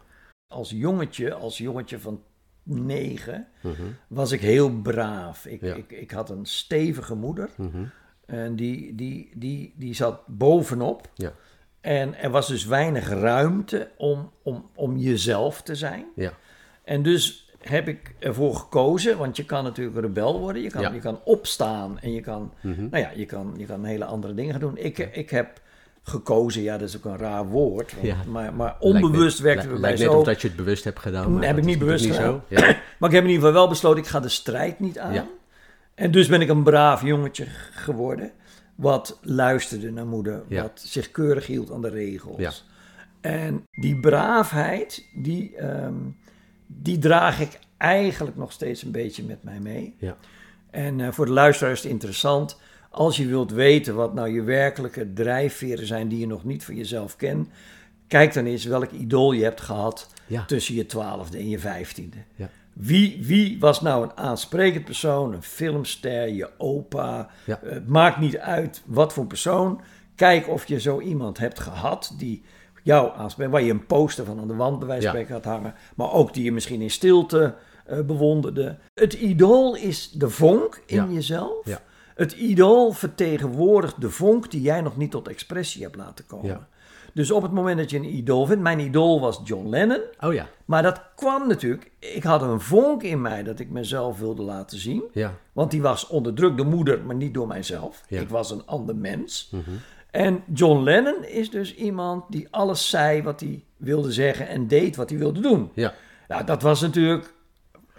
Als 0.48 0.70
jongetje, 0.70 1.34
als 1.34 1.58
jongetje 1.58 2.00
van 2.00 2.22
negen, 2.64 3.48
Mhm. 3.62 3.82
was 4.08 4.32
ik 4.32 4.42
heel 4.42 4.72
braaf. 4.82 5.46
Ik, 5.46 5.62
Ja. 5.62 5.74
ik, 5.76 5.92
ik 5.92 6.12
had 6.12 6.30
een 6.30 6.46
stevige 6.46 7.16
moeder. 7.16 7.50
Mhm. 7.58 7.84
En 8.26 8.56
die, 8.56 8.96
die, 8.96 9.32
die, 9.36 9.74
die 9.78 9.94
zat 9.94 10.22
bovenop. 10.28 11.10
Ja. 11.14 11.32
En 11.82 12.16
er 12.16 12.30
was 12.30 12.48
dus 12.48 12.66
weinig 12.66 13.10
ruimte 13.10 13.92
om, 13.98 14.32
om, 14.44 14.70
om 14.76 14.98
jezelf 14.98 15.62
te 15.62 15.76
zijn. 15.76 16.06
Ja. 16.16 16.34
En 16.84 17.04
dus 17.04 17.52
heb 17.60 17.88
ik 17.88 18.16
ervoor 18.20 18.56
gekozen, 18.56 19.18
want 19.18 19.38
je 19.38 19.46
kan 19.46 19.64
natuurlijk 19.64 20.00
rebel 20.00 20.40
worden. 20.40 20.62
Je 20.62 20.70
kan, 20.70 20.82
Ja. 20.82 20.92
je 20.92 21.00
kan 21.00 21.20
opstaan 21.24 22.00
en 22.00 22.12
je 22.14 22.22
kan, 22.22 22.54
Mhm. 22.62 22.82
nou 22.90 22.98
ja, 23.04 23.12
je 23.16 23.26
kan, 23.26 23.54
je 23.58 23.66
kan 23.66 23.84
hele 23.84 24.06
andere 24.06 24.34
dingen 24.34 24.52
gaan 24.52 24.60
doen. 24.62 24.78
Ik, 24.78 24.98
ik 24.98 25.30
heb 25.30 25.62
gekozen, 26.04 26.62
ja, 26.62 26.78
dat 26.78 26.88
is 26.90 26.98
ook 26.98 27.06
een 27.06 27.18
raar 27.18 27.46
woord. 27.48 27.94
want- 27.94 28.06
Ja. 28.08 28.16
maar, 28.28 28.54
maar 28.54 28.76
onbewust 28.80 29.40
werkte 29.40 29.62
het 29.62 29.72
bij 29.72 29.80
Lijkt 29.82 30.00
net 30.00 30.12
zo. 30.12 30.18
of 30.18 30.26
dat 30.26 30.42
je 30.42 30.48
het 30.48 30.58
bewust 30.58 30.84
hebt 30.84 31.00
gedaan. 31.00 31.30
maar 31.32 31.40
Nee, 31.40 31.48
heb 31.50 31.58
ik 31.58 31.64
niet 31.66 31.80
bewust 31.80 32.06
niet 32.06 32.14
zo. 32.14 32.42
Ja. 32.48 32.76
Maar 33.00 33.10
ik 33.12 33.16
heb 33.16 33.24
in 33.24 33.30
ieder 33.32 33.48
geval 33.48 33.62
wel 33.62 33.70
besloten, 33.70 34.00
ik 34.04 34.08
ga 34.10 34.20
de 34.20 34.30
strijd 34.30 34.80
niet 34.80 35.00
aan. 35.00 35.14
Ja. 35.14 35.28
En 35.96 36.12
dus 36.12 36.28
ben 36.28 36.42
ik 36.42 36.50
een 36.50 36.64
braaf 36.64 37.04
jongetje 37.04 37.46
geworden. 37.72 38.32
Wat 38.76 39.20
luisterde 39.22 39.92
naar 39.92 40.06
moeder. 40.06 40.44
Wat 40.50 40.72
zich 40.86 41.12
keurig 41.12 41.48
hield 41.48 41.72
aan 41.72 41.82
de 41.82 41.90
regels. 41.90 42.66
En 43.22 43.64
die 43.72 44.00
braafheid, 44.00 45.06
die, 45.16 45.56
ehm, 45.56 45.94
die 46.68 46.98
draag 46.98 47.40
ik 47.40 47.60
eigenlijk 47.78 48.36
nog 48.38 48.52
steeds 48.52 48.84
een 48.84 48.92
beetje 48.92 49.24
met 49.24 49.44
mij 49.44 49.60
mee. 49.60 49.96
Ja. 49.98 50.18
En 50.72 51.00
eh, 51.02 51.12
voor 51.12 51.26
de 51.26 51.32
luisteraar 51.32 51.72
is 51.74 51.82
het 51.84 51.92
interessant. 51.92 52.60
Als 52.94 53.18
je 53.18 53.28
wilt 53.28 53.52
weten 53.52 53.96
wat 53.96 54.14
nou 54.14 54.30
je 54.30 54.42
werkelijke 54.44 55.14
drijfveren 55.14 55.88
zijn 55.88 56.08
die 56.08 56.20
je 56.20 56.28
nog 56.28 56.44
niet 56.44 56.66
van 56.66 56.76
jezelf 56.76 57.16
kent. 57.16 57.48
Kijk 58.08 58.34
dan 58.34 58.46
eens 58.46 58.66
welk 58.66 58.92
idool 58.92 59.32
je 59.32 59.44
hebt 59.44 59.62
gehad 59.62 60.10
Ja. 60.28 60.46
tussen 60.46 60.76
je 60.76 60.86
twaalfde 60.86 61.38
en 61.38 61.50
je 61.50 61.60
vijftiende. 61.60 62.18
Ja. 62.36 62.50
Wie, 62.74 63.18
wie 63.22 63.60
was 63.60 63.82
nou 63.82 64.04
een 64.04 64.18
aansprekend 64.18 64.86
persoon, 64.86 65.34
een 65.34 65.44
filmster, 65.44 66.28
je 66.30 66.50
opa? 66.58 67.30
Ja. 67.46 67.60
Eh, 67.64 67.72
Het 67.72 67.88
maakt 67.88 68.20
niet 68.20 68.38
uit 68.38 68.82
wat 68.86 69.14
voor 69.14 69.26
persoon. 69.26 69.82
Kijk 70.16 70.50
of 70.50 70.66
je 70.68 70.80
zo 70.80 71.00
iemand 71.00 71.38
hebt 71.38 71.60
gehad 71.60 72.14
die 72.18 72.42
jou 72.84 73.12
aanspreekt, 73.18 73.52
waar 73.52 73.62
je 73.64 73.72
een 73.72 73.86
poster 73.86 74.26
van 74.26 74.40
aan 74.40 74.48
de 74.48 74.56
wand 74.56 74.80
bij 74.80 74.88
wijze 74.88 75.08
van 75.10 75.26
had 75.30 75.44
hangen, 75.46 75.74
maar 75.96 76.12
ook 76.12 76.34
die 76.34 76.44
je 76.44 76.52
misschien 76.52 76.82
in 76.82 76.92
stilte 76.92 77.56
eh, 77.86 78.00
bewonderde. 78.00 78.78
Het 78.94 79.14
idool 79.14 79.76
is 79.76 80.12
de 80.12 80.30
vonk 80.30 80.82
in 80.86 80.96
Ja. 80.96 81.08
jezelf. 81.12 81.82
Het 82.16 82.32
idool 82.32 82.92
vertegenwoordigt 82.92 84.02
de 84.02 84.10
vonk 84.10 84.52
die 84.52 84.62
jij 84.62 84.82
nog 84.82 84.98
niet 84.98 85.12
tot 85.12 85.28
expressie 85.28 85.84
hebt 85.84 85.96
laten 85.96 86.26
komen. 86.26 86.48
Ja. 86.48 86.68
Dus 87.14 87.32
op 87.32 87.42
het 87.42 87.52
moment 87.52 87.78
dat 87.78 87.90
je 87.90 87.98
een 87.98 88.16
idool 88.16 88.46
vindt, 88.46 88.64
mijn 88.64 88.80
idool 88.80 89.20
was 89.20 89.42
John 89.44 89.70
Lennon. 89.70 90.02
Oh 90.20 90.34
ja. 90.34 90.48
Maar 90.66 90.84
dat 90.84 91.02
kwam 91.16 91.48
natuurlijk, 91.48 91.92
ik 92.00 92.24
had 92.24 92.42
een 92.42 92.62
vonk 92.62 93.04
in 93.04 93.22
mij 93.22 93.44
dat 93.44 93.60
ik 93.60 93.70
mezelf 93.70 94.20
wilde 94.20 94.42
laten 94.42 94.78
zien. 94.80 95.04
Ja. 95.12 95.34
Want 95.54 95.72
die 95.72 95.82
was 95.82 96.08
onderdrukt 96.08 96.58
door 96.58 96.66
moeder, 96.66 97.02
maar 97.06 97.16
niet 97.16 97.34
door 97.34 97.48
mijzelf. 97.48 98.04
Ja. 98.08 98.22
Ik 98.22 98.30
was 98.30 98.52
een 98.52 98.66
ander 98.66 98.96
mens. 98.96 99.50
Mhm. 99.52 99.72
En 100.12 100.44
John 100.54 100.84
Lennon 100.84 101.24
is 101.26 101.50
dus 101.50 101.76
iemand 101.76 102.24
die 102.30 102.48
alles 102.52 102.90
zei 102.90 103.24
wat 103.24 103.40
hij 103.40 103.64
wilde 103.78 104.12
zeggen 104.12 104.48
en 104.48 104.68
deed 104.68 104.96
wat 104.96 105.10
hij 105.10 105.20
wilde 105.20 105.40
doen. 105.40 105.72
Ja. 105.74 105.94
Nou, 106.28 106.46
dat 106.46 106.62
was 106.62 106.82
natuurlijk 106.82 107.33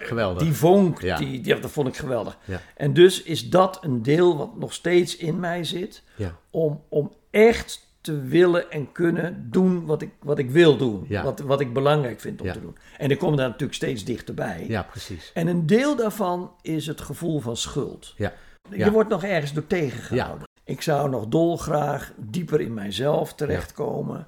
Geweldig. 0.07 0.43
die 0.43 0.53
vonk, 0.53 1.01
Ja. 1.01 1.17
die, 1.17 1.41
die, 1.41 1.61
dat 1.61 1.71
vond 1.71 1.89
ik 1.89 1.97
geweldig. 1.97 2.39
Ja. 2.45 2.61
En 2.77 2.93
dus 2.93 3.23
is 3.23 3.51
dat 3.51 3.79
een 3.85 4.03
deel 4.03 4.37
wat 4.37 4.57
nog 4.57 4.73
steeds 4.73 5.17
in 5.17 5.41
mij 5.41 5.65
zit, 5.65 6.03
Ja. 6.17 6.37
om, 6.51 6.83
om 6.89 7.13
echt 7.31 7.83
te 8.01 8.21
willen 8.21 8.71
en 8.71 8.93
kunnen 8.93 9.47
doen 9.51 9.85
wat 9.87 10.03
ik, 10.03 10.11
wat 10.23 10.39
ik 10.39 10.51
wil 10.51 10.77
doen. 10.77 11.05
Ja. 11.09 11.23
Wat, 11.23 11.41
wat 11.41 11.61
ik 11.61 11.73
belangrijk 11.73 12.21
vind 12.21 12.41
om 12.41 12.53
te 12.53 12.61
doen. 12.61 12.77
En 12.99 13.11
ik 13.11 13.19
kom 13.19 13.37
daar 13.37 13.47
natuurlijk 13.47 13.75
steeds 13.75 14.05
dichterbij. 14.05 14.65
ja, 14.69 14.83
precies. 14.83 15.31
En 15.35 15.47
een 15.47 15.67
deel 15.67 15.97
daarvan 15.97 16.53
is 16.63 16.87
het 16.87 17.01
gevoel 17.01 17.41
van 17.41 17.57
schuld. 17.57 18.15
Ja. 18.17 18.33
Je 18.71 18.91
wordt 18.91 19.09
nog 19.11 19.25
ergens 19.25 19.53
door 19.53 19.67
tegengehouden. 19.67 20.49
Ik 20.65 20.83
zou 20.83 21.11
nog 21.11 21.27
dolgraag 21.27 22.13
dieper 22.17 22.61
in 22.61 22.75
mijzelf 22.75 23.35
terechtkomen. 23.35 24.27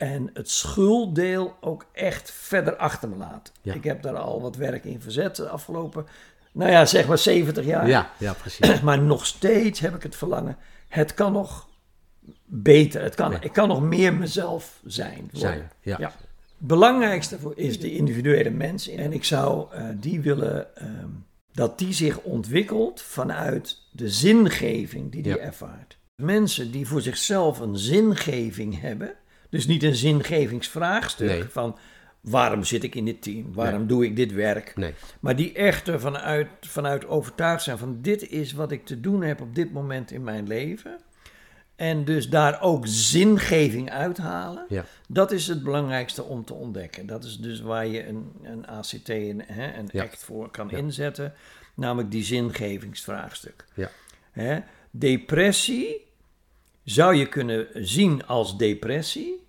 En 0.00 0.30
het 0.32 0.50
schulddeel 0.50 1.56
ook 1.60 1.86
echt 1.92 2.30
verder 2.30 2.76
achter 2.76 3.08
me 3.08 3.16
laten. 3.16 3.54
Ja. 3.62 3.74
Ik 3.74 3.84
heb 3.84 4.02
daar 4.02 4.16
al 4.16 4.40
wat 4.40 4.56
werk 4.56 4.84
in 4.84 5.00
verzet 5.00 5.36
de 5.36 5.48
afgelopen, 5.48 6.06
nou 6.52 6.70
ja, 6.70 6.86
zeg 6.86 7.06
maar 7.06 7.18
70 7.18 7.64
jaar. 7.64 7.88
Ja, 7.88 8.10
ja, 8.18 8.32
precies. 8.32 8.80
Maar 8.82 9.02
nog 9.02 9.26
steeds 9.26 9.80
heb 9.80 9.94
ik 9.94 10.02
het 10.02 10.16
verlangen. 10.16 10.56
Het 10.88 11.14
kan 11.14 11.32
nog 11.32 11.68
beter. 12.44 13.02
Het 13.02 13.14
kan, 13.14 13.30
Ja. 13.30 13.40
Ik 13.40 13.52
kan 13.52 13.68
nog 13.68 13.82
meer 13.82 14.14
mezelf 14.14 14.80
zijn. 14.86 15.28
worden. 15.32 15.40
Zijn. 15.40 15.70
Ja. 15.80 16.12
Belangrijkste 16.58 17.38
voor 17.38 17.52
is 17.56 17.80
de 17.80 17.92
individuele 17.92 18.50
mens. 18.50 18.88
En 18.88 19.12
ik 19.12 19.24
zou 19.24 19.72
eh, 19.72 19.84
die 19.94 20.20
willen 20.20 20.76
ehm, 20.76 21.08
dat 21.52 21.78
die 21.78 21.92
zich 21.92 22.20
ontwikkelt 22.20 23.02
vanuit 23.02 23.78
de 23.92 24.08
zingeving 24.08 25.12
die 25.12 25.22
die 25.22 25.38
ervaart. 25.38 25.98
Mensen 26.14 26.70
die 26.70 26.86
voor 26.86 27.00
zichzelf 27.00 27.58
een 27.60 27.76
zingeving 27.78 28.80
hebben, 28.80 29.14
dus 29.50 29.66
niet 29.66 29.82
een 29.82 29.94
zingevingsvraagstuk 29.94 31.28
Nee. 31.28 31.44
van 31.44 31.78
waarom 32.20 32.64
zit 32.64 32.82
ik 32.82 32.94
in 32.94 33.04
dit 33.04 33.22
team, 33.22 33.52
waarom 33.52 33.86
doe 33.86 34.04
ik 34.04 34.16
dit 34.16 34.32
werk, 34.32 34.76
Nee. 34.76 34.94
maar 35.20 35.36
die 35.36 35.52
echt 35.52 35.88
ervan 35.88 36.16
uit, 36.18 36.48
vanuit 36.60 37.06
overtuigd 37.06 37.62
zijn 37.62 37.78
van 37.78 37.98
dit 38.02 38.28
is 38.28 38.52
wat 38.52 38.72
ik 38.72 38.84
te 38.86 39.00
doen 39.00 39.22
heb 39.22 39.40
op 39.40 39.54
dit 39.54 39.72
moment 39.72 40.10
in 40.10 40.22
mijn 40.24 40.46
leven. 40.46 40.98
En 41.76 42.04
dus 42.04 42.28
daar 42.28 42.60
ook 42.62 42.86
zingeving 42.86 43.90
uithalen. 43.90 44.64
Ja. 44.68 44.84
Dat 45.08 45.32
is 45.32 45.46
het 45.46 45.62
belangrijkste 45.62 46.22
om 46.24 46.44
te 46.44 46.54
ontdekken. 46.54 47.06
Dat 47.06 47.24
is 47.24 47.36
dus 47.38 47.60
waar 47.60 47.86
je 47.86 48.06
een, 48.06 48.32
een 48.42 48.66
ACT, 48.66 49.08
een, 49.08 49.42
hè, 49.46 49.78
een 49.78 49.88
Ja. 49.92 50.02
act 50.02 50.24
voor 50.24 50.50
kan 50.50 50.68
Ja. 50.70 50.76
inzetten. 50.76 51.32
Namelijk 51.74 52.10
die 52.10 52.24
zingevingsvraagstuk. 52.24 53.64
Ja. 53.74 53.90
Hè? 54.30 54.58
Depressie 54.90 56.06
zou 56.90 57.14
je 57.14 57.26
kunnen 57.26 57.66
zien 57.74 58.26
als 58.26 58.56
depressie. 58.58 59.48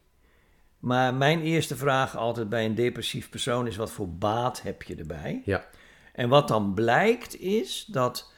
Maar 0.80 1.14
mijn 1.14 1.42
eerste 1.42 1.76
vraag 1.76 2.18
altijd 2.18 2.50
bij 2.50 2.66
een 2.66 2.76
depressief 2.76 3.30
persoon 3.30 3.68
is: 3.68 3.76
wat 3.76 3.92
voor 3.92 4.10
baat 4.10 4.62
heb 4.62 4.84
je 4.84 4.96
erbij? 4.96 5.42
Ja. 5.46 5.66
En 6.14 6.30
wat 6.30 6.48
dan 6.48 6.74
blijkt 6.74 7.40
is 7.40 7.86
dat 7.88 8.32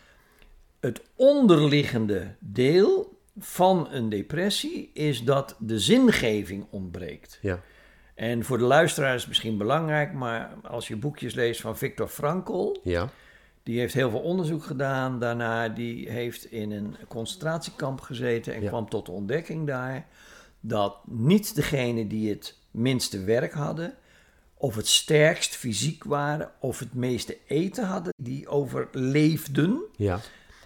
het 0.80 1.02
onderliggende 1.16 2.36
deel 2.40 3.22
van 3.40 3.88
een 3.92 4.10
depressie 4.10 4.92
is 4.94 5.24
dat 5.24 5.56
de 5.60 5.80
zingeving 5.80 6.66
ontbreekt. 6.70 7.40
Ja. 7.42 7.62
En 8.16 8.44
voor 8.44 8.58
de 8.58 8.64
luisteraar 8.64 9.14
is 9.14 9.20
het 9.20 9.30
misschien 9.30 9.58
belangrijk, 9.58 10.14
maar 10.14 10.54
als 10.64 10.88
je 10.88 10.96
boekjes 10.96 11.34
leest 11.34 11.62
van 11.62 11.78
Viktor 11.78 12.08
Frankl, 12.08 12.80
Ja. 12.84 13.10
Die 13.64 13.80
heeft 13.80 13.94
heel 13.94 14.10
veel 14.10 14.20
onderzoek 14.20 14.64
gedaan 14.64 15.20
daarna, 15.20 15.70
die 15.70 16.10
heeft 16.10 16.46
in 16.52 16.72
een 16.72 16.96
concentratiekamp 17.08 18.02
gezeten 18.02 18.54
en 18.54 18.62
Ja. 18.62 18.68
kwam 18.70 18.90
tot 18.90 19.06
de 19.06 19.12
ontdekking 19.12 19.68
daar 19.68 20.06
dat 20.60 20.98
niet 21.08 21.56
degenen 21.56 22.08
die 22.08 22.30
het 22.30 22.58
minste 22.72 23.24
werk 23.24 23.54
hadden, 23.54 23.94
of 24.54 24.76
het 24.76 24.88
sterkst 24.88 25.56
fysiek 25.56 26.04
waren, 26.04 26.52
of 26.60 26.80
het 26.80 26.94
meeste 26.94 27.38
eten 27.48 27.86
hadden, 27.86 28.14
die 28.18 28.48
overleefden, 28.48 29.82
Ja. 29.98 30.20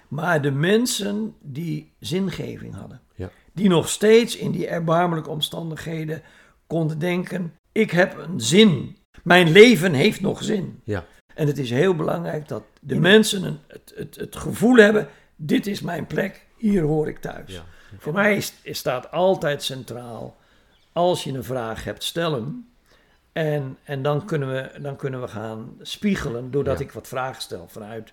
maar 0.07 0.41
de 0.41 0.51
mensen 0.51 1.36
die 1.41 1.91
zingeving 1.99 2.75
hadden. 2.75 3.01
Ja. 3.15 3.29
Die 3.53 3.69
nog 3.69 3.89
steeds 3.89 4.36
in 4.38 4.51
die 4.51 4.67
erbarmelijke 4.67 5.29
omstandigheden 5.29 6.21
konden 6.67 6.99
denken: 6.99 7.53
ik 7.71 7.91
heb 7.91 8.17
een 8.17 8.41
zin. 8.41 8.97
Mijn 9.23 9.49
leven 9.51 9.93
heeft 9.93 10.21
nog 10.21 10.43
zin. 10.43 10.81
Ja. 10.83 11.05
En 11.38 11.47
het 11.47 11.58
is 11.58 11.69
heel 11.69 11.95
belangrijk 11.95 12.47
dat 12.47 12.63
de 12.80 13.00
mensen 13.00 13.43
een, 13.43 13.60
het, 13.67 13.93
het, 13.95 14.15
het 14.15 14.36
gevoel 14.36 14.76
hebben: 14.76 15.08
dit 15.36 15.67
is 15.67 15.82
mijn 15.82 16.08
plek, 16.08 16.45
hier 16.58 16.82
hoor 16.84 17.08
ik 17.08 17.19
thuis. 17.19 17.52
Ja. 17.54 17.65
Voor 17.97 18.13
mij 18.13 18.36
is, 18.36 18.54
is 18.62 18.78
staat 18.78 19.12
altijd 19.12 19.63
centraal: 19.63 20.36
als 20.91 21.23
je 21.23 21.32
een 21.34 21.43
vraag 21.43 21.84
hebt, 21.84 22.04
stel 22.04 22.34
hem. 22.34 22.67
En, 23.32 23.78
en 23.84 24.02
dan, 24.02 24.26
kunnen 24.26 24.52
we, 24.54 24.80
dan 24.82 24.95
kunnen 24.95 25.21
we 25.21 25.28
gaan 25.28 25.76
spiegelen 25.82 26.52
doordat 26.52 26.80
Ja. 26.80 26.86
ik 26.86 26.91
wat 26.91 27.08
vragen 27.08 27.41
stel 27.41 27.67
vanuit 27.67 28.12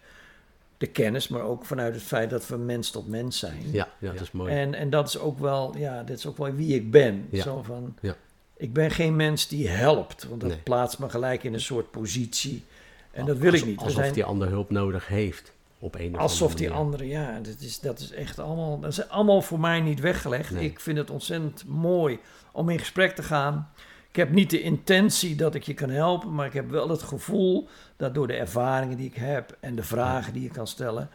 de 0.78 0.86
kennis, 0.86 1.28
maar 1.28 1.42
ook 1.42 1.64
vanuit 1.64 1.94
het 1.94 2.02
feit 2.02 2.30
dat 2.30 2.46
we 2.48 2.56
mens 2.56 2.90
tot 2.90 3.08
mens 3.08 3.38
zijn. 3.38 3.60
Ja. 3.72 3.88
Ja, 3.98 4.12
dat 4.12 4.20
is 4.20 4.30
mooi. 4.30 4.52
En, 4.52 4.74
en 4.74 4.90
dat 4.90 5.08
is 5.08 5.18
ook 5.18 5.38
wel, 5.38 5.74
ja, 5.76 6.02
dit 6.02 6.18
is 6.18 6.26
ook 6.26 6.36
wel 6.36 6.54
wie 6.54 6.74
ik 6.74 6.90
ben. 6.90 7.26
Ja. 7.30 7.42
Zo 7.42 7.62
van, 7.62 7.96
Ja. 8.00 8.14
ik 8.56 8.72
ben 8.72 8.90
geen 8.90 9.16
mens 9.16 9.48
die 9.48 9.68
helpt, 9.68 10.24
want 10.28 10.40
dat 10.40 10.50
Nee. 10.50 10.58
plaatst 10.58 10.98
me 10.98 11.08
gelijk 11.08 11.42
in 11.44 11.54
een 11.54 11.60
soort 11.60 11.90
positie. 11.90 12.64
En 13.14 13.26
dat 13.26 13.38
wil 13.38 13.52
ik 13.52 13.64
niet. 13.64 13.78
We 13.78 13.84
Alsof 13.84 14.00
zijn- 14.00 14.12
die 14.14 14.24
ander 14.24 14.48
hulp 14.48 14.70
nodig 14.70 15.08
heeft. 15.08 15.52
Op 15.78 15.94
een 15.94 16.14
of 16.14 16.20
alsof 16.20 16.54
die 16.54 16.70
andere, 16.70 17.06
ja, 17.08 17.38
dat 17.42 17.60
is, 17.60 17.80
dat 17.80 17.98
is 18.00 18.10
echt 18.10 18.38
allemaal, 18.38 18.80
dat 18.80 18.90
is 18.90 19.08
allemaal 19.08 19.42
voor 19.42 19.60
mij 19.60 19.80
niet 19.80 20.00
weggelegd. 20.00 20.50
Nee. 20.50 20.64
Ik 20.64 20.80
vind 20.80 20.98
het 20.98 21.10
ontzettend 21.10 21.64
mooi 21.66 22.18
om 22.52 22.68
in 22.68 22.78
gesprek 22.78 23.14
te 23.14 23.22
gaan. 23.22 23.68
Ik 24.08 24.16
heb 24.16 24.30
niet 24.30 24.50
de 24.50 24.60
intentie 24.60 25.36
dat 25.36 25.54
ik 25.54 25.62
je 25.62 25.74
kan 25.74 25.90
helpen, 25.90 26.34
maar 26.34 26.46
ik 26.46 26.52
heb 26.52 26.70
wel 26.70 26.88
het 26.88 27.02
gevoel 27.02 27.68
dat 27.96 28.14
door 28.14 28.26
de 28.26 28.32
ervaringen 28.34 28.96
die 28.96 29.06
ik 29.06 29.14
heb 29.14 29.56
en 29.60 29.74
de 29.74 29.82
vragen 29.82 30.32
die 30.32 30.42
je 30.42 30.48
kan 30.50 30.66
stellen, 30.66 31.08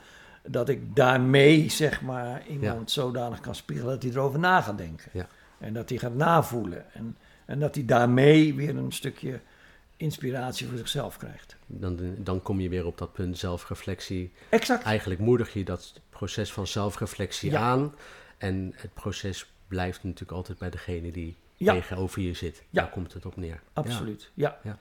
dat 0.48 0.70
ik 0.70 0.96
daarmee, 0.96 1.70
zeg 1.70 2.02
maar, 2.02 2.44
iemand 2.48 2.92
zodanig 2.92 3.40
kan 3.40 3.56
spiegelen 3.56 3.94
dat 3.94 4.04
hij 4.04 4.12
erover 4.12 4.40
na 4.40 4.62
gaat 4.62 4.78
denken. 4.78 5.10
Ja. 5.14 5.28
En 5.58 5.74
dat 5.74 5.90
hij 5.90 5.98
gaat 5.98 6.16
navoelen. 6.16 6.94
En, 6.94 7.18
en 7.46 7.60
dat 7.60 7.76
hij 7.76 7.86
daarmee 7.86 8.54
weer 8.54 8.78
een 8.78 8.92
stukje 8.92 9.40
inspiratie 9.98 10.68
voor 10.68 10.78
zichzelf 10.78 11.18
krijgt. 11.18 11.58
Dan, 11.72 12.00
dan 12.18 12.42
kom 12.42 12.60
je 12.60 12.70
weer 12.70 12.86
op 12.86 12.98
dat 12.98 13.14
punt 13.14 13.38
zelfreflectie. 13.38 14.32
Exact. 14.50 14.84
Eigenlijk 14.84 15.20
moedig 15.20 15.54
je 15.54 15.64
dat 15.64 16.02
proces 16.10 16.52
van 16.52 16.68
zelfreflectie 16.68 17.52
Ja. 17.52 17.60
aan. 17.60 17.96
En 18.38 18.74
het 18.76 18.94
proces 18.94 19.52
blijft 19.68 20.04
natuurlijk 20.04 20.32
altijd 20.32 20.58
bij 20.58 20.70
degene 20.70 21.12
die 21.12 21.36
Ja. 21.56 21.74
tegenover 21.74 22.22
je 22.22 22.34
zit. 22.34 22.64
Ja. 22.70 22.82
Daar 22.82 22.90
komt 22.92 23.14
het 23.14 23.26
op 23.26 23.36
neer. 23.36 23.62
Absoluut, 23.74 24.32
ja. 24.34 24.60
Ja. 24.64 24.78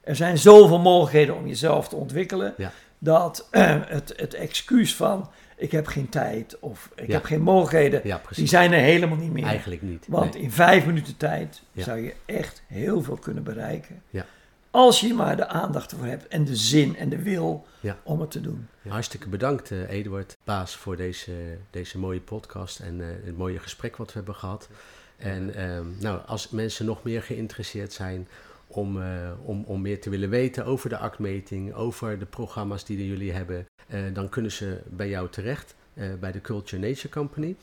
Er 0.00 0.16
zijn 0.16 0.38
zoveel 0.38 0.78
mogelijkheden 0.78 1.36
om 1.36 1.46
jezelf 1.46 1.88
te 1.88 1.96
ontwikkelen, 1.96 2.54
dat 2.98 3.48
eh, 3.50 3.80
het, 3.86 4.12
het 4.16 4.34
excuus 4.34 4.94
van 4.96 5.30
ik 5.56 5.70
heb 5.70 5.86
geen 5.86 6.08
tijd 6.08 6.58
of 6.60 6.90
ik 6.94 7.12
heb 7.12 7.24
geen 7.24 7.42
mogelijkheden, 7.42 8.20
die 8.34 8.46
zijn 8.46 8.72
er 8.72 8.80
helemaal 8.80 9.16
niet 9.18 9.32
meer. 9.32 9.44
Eigenlijk 9.44 9.82
niet. 9.82 10.06
Want 10.08 10.32
Nee. 10.34 10.42
in 10.42 10.50
vijf 10.50 10.86
minuten 10.86 11.16
tijd 11.16 11.62
zou 11.76 11.98
je 11.98 12.14
echt 12.26 12.62
heel 12.66 13.02
veel 13.02 13.16
kunnen 13.16 13.42
bereiken. 13.42 14.02
Ja. 14.10 14.26
Als 14.74 15.00
je 15.00 15.14
maar 15.14 15.36
de 15.36 15.46
aandacht 15.46 15.92
ervoor 15.92 16.06
hebt 16.06 16.28
en 16.28 16.44
de 16.44 16.56
zin 16.56 16.96
en 16.96 17.08
de 17.08 17.22
wil 17.22 17.66
Ja. 17.80 17.98
om 18.02 18.20
het 18.20 18.30
te 18.30 18.40
doen. 18.40 18.68
Hartstikke 18.88 19.28
bedankt, 19.28 19.70
eh, 19.70 19.90
Eduard 19.90 20.36
Baas, 20.44 20.76
voor 20.76 20.96
deze, 20.96 21.32
deze 21.70 21.98
mooie 21.98 22.20
podcast 22.20 22.80
en 22.80 23.00
eh, 23.00 23.06
het 23.24 23.36
mooie 23.36 23.58
gesprek 23.58 23.96
wat 23.96 24.06
we 24.06 24.12
hebben 24.12 24.34
gehad. 24.34 24.68
En 25.16 25.54
ehm, 25.54 25.84
nou, 26.00 26.20
als 26.26 26.50
mensen 26.50 26.86
nog 26.86 27.02
meer 27.02 27.22
geïnteresseerd 27.22 27.92
zijn 27.92 28.28
om, 28.66 29.02
eh, 29.02 29.30
om, 29.44 29.64
om 29.66 29.80
meer 29.80 30.00
te 30.00 30.10
willen 30.10 30.30
weten 30.30 30.64
over 30.64 30.88
de 30.88 30.98
actmeting, 30.98 31.74
over 31.74 32.18
de 32.18 32.26
programma's 32.26 32.84
die 32.84 33.06
jullie 33.08 33.32
hebben, 33.32 33.66
dan 34.12 34.28
kunnen 34.28 34.52
ze 34.52 34.80
bij 34.84 35.08
jou 35.08 35.28
terecht, 35.28 35.74
bij 36.20 36.32
de 36.32 36.40
Culture 36.40 36.86
Nature 36.88 37.08
Company. 37.08 37.56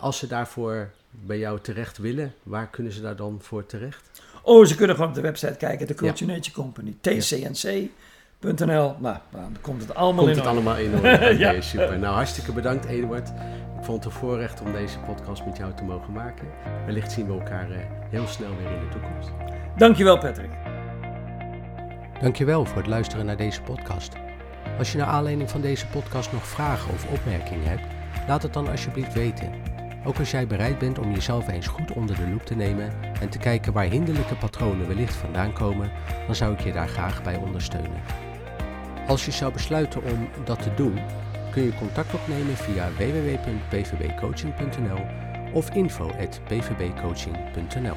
Als 0.00 0.18
ze 0.18 0.26
daarvoor 0.26 0.90
bij 1.10 1.38
jou 1.38 1.60
terecht 1.60 1.98
willen, 1.98 2.34
waar 2.42 2.68
kunnen 2.68 2.92
ze 2.92 3.00
daar 3.00 3.16
dan 3.16 3.38
voor 3.42 3.66
terecht? 3.66 4.13
Oh, 4.44 4.64
ze 4.66 4.74
kunnen 4.76 4.94
gewoon 4.96 5.10
op 5.10 5.16
de 5.16 5.22
website 5.22 5.54
kijken, 5.54 5.86
de 5.86 5.94
Culture 5.94 6.32
Nature 6.32 6.54
Company, 6.56 6.96
tcnc.nl. 7.00 8.94
Nou, 8.98 9.16
dan 9.30 9.56
komt 9.60 9.82
het 9.82 9.94
allemaal 9.94 10.24
Komt 10.24 10.36
in 10.36 10.42
het 10.42 10.46
orde. 10.46 10.58
allemaal 10.60 10.76
in 10.76 10.94
orde? 10.94 11.34
Ja. 11.38 11.60
super. 11.60 11.98
Nou, 11.98 12.14
hartstikke 12.14 12.52
bedankt, 12.52 12.84
Eduard. 12.84 13.28
Ik 13.78 13.84
vond 13.90 14.04
het 14.04 14.12
een 14.12 14.18
voorrecht 14.20 14.60
om 14.60 14.72
deze 14.72 14.98
podcast 14.98 15.44
met 15.44 15.56
jou 15.56 15.72
te 15.74 15.84
mogen 15.84 16.12
maken. 16.12 16.46
Wellicht 16.86 17.12
zien 17.12 17.26
we 17.26 17.32
elkaar 17.32 17.70
eh, 17.70 17.76
heel 18.10 18.26
snel 18.26 18.56
weer 18.56 18.70
in 18.72 18.80
de 18.80 18.88
toekomst. 18.88 19.30
Dankjewel 19.76 20.18
Patrick. 20.18 20.50
Dankjewel 22.20 22.64
voor 22.64 22.76
het 22.76 22.86
luisteren 22.86 23.26
naar 23.26 23.36
deze 23.36 23.62
podcast. 23.62 24.12
Als 24.78 24.92
je 24.92 24.98
naar 24.98 25.06
aanleiding 25.06 25.50
van 25.50 25.60
deze 25.60 25.86
podcast 25.86 26.32
nog 26.32 26.46
vragen 26.46 26.92
of 26.92 27.06
opmerkingen 27.10 27.68
hebt, 27.68 27.82
laat 28.28 28.42
het 28.42 28.52
dan 28.52 28.68
alsjeblieft 28.70 29.12
weten. 29.12 29.52
Ook 30.04 30.18
als 30.18 30.30
jij 30.30 30.46
bereid 30.46 30.78
bent 30.78 30.98
om 30.98 31.12
jezelf 31.12 31.48
eens 31.48 31.66
goed 31.66 31.92
onder 31.92 32.16
de 32.16 32.28
loep 32.28 32.42
te 32.42 32.54
nemen 32.54 32.92
en 33.20 33.28
te 33.28 33.38
kijken 33.38 33.72
waar 33.72 33.84
hinderlijke 33.84 34.36
patronen 34.36 34.86
wellicht 34.86 35.14
vandaan 35.14 35.52
komen, 35.52 35.90
dan 36.26 36.34
zou 36.34 36.52
ik 36.52 36.60
je 36.60 36.72
daar 36.72 36.88
graag 36.88 37.22
bij 37.22 37.36
ondersteunen. 37.36 38.02
Als 39.06 39.24
je 39.24 39.30
zou 39.30 39.52
besluiten 39.52 40.04
om 40.04 40.28
dat 40.44 40.62
te 40.62 40.74
doen, 40.74 40.98
kun 41.50 41.62
je 41.62 41.74
contact 41.74 42.14
opnemen 42.14 42.56
via 42.56 42.92
www.pvbcoaching.nl 42.92 45.00
of 45.52 45.70
info.pvbcoaching.nl. 45.70 47.96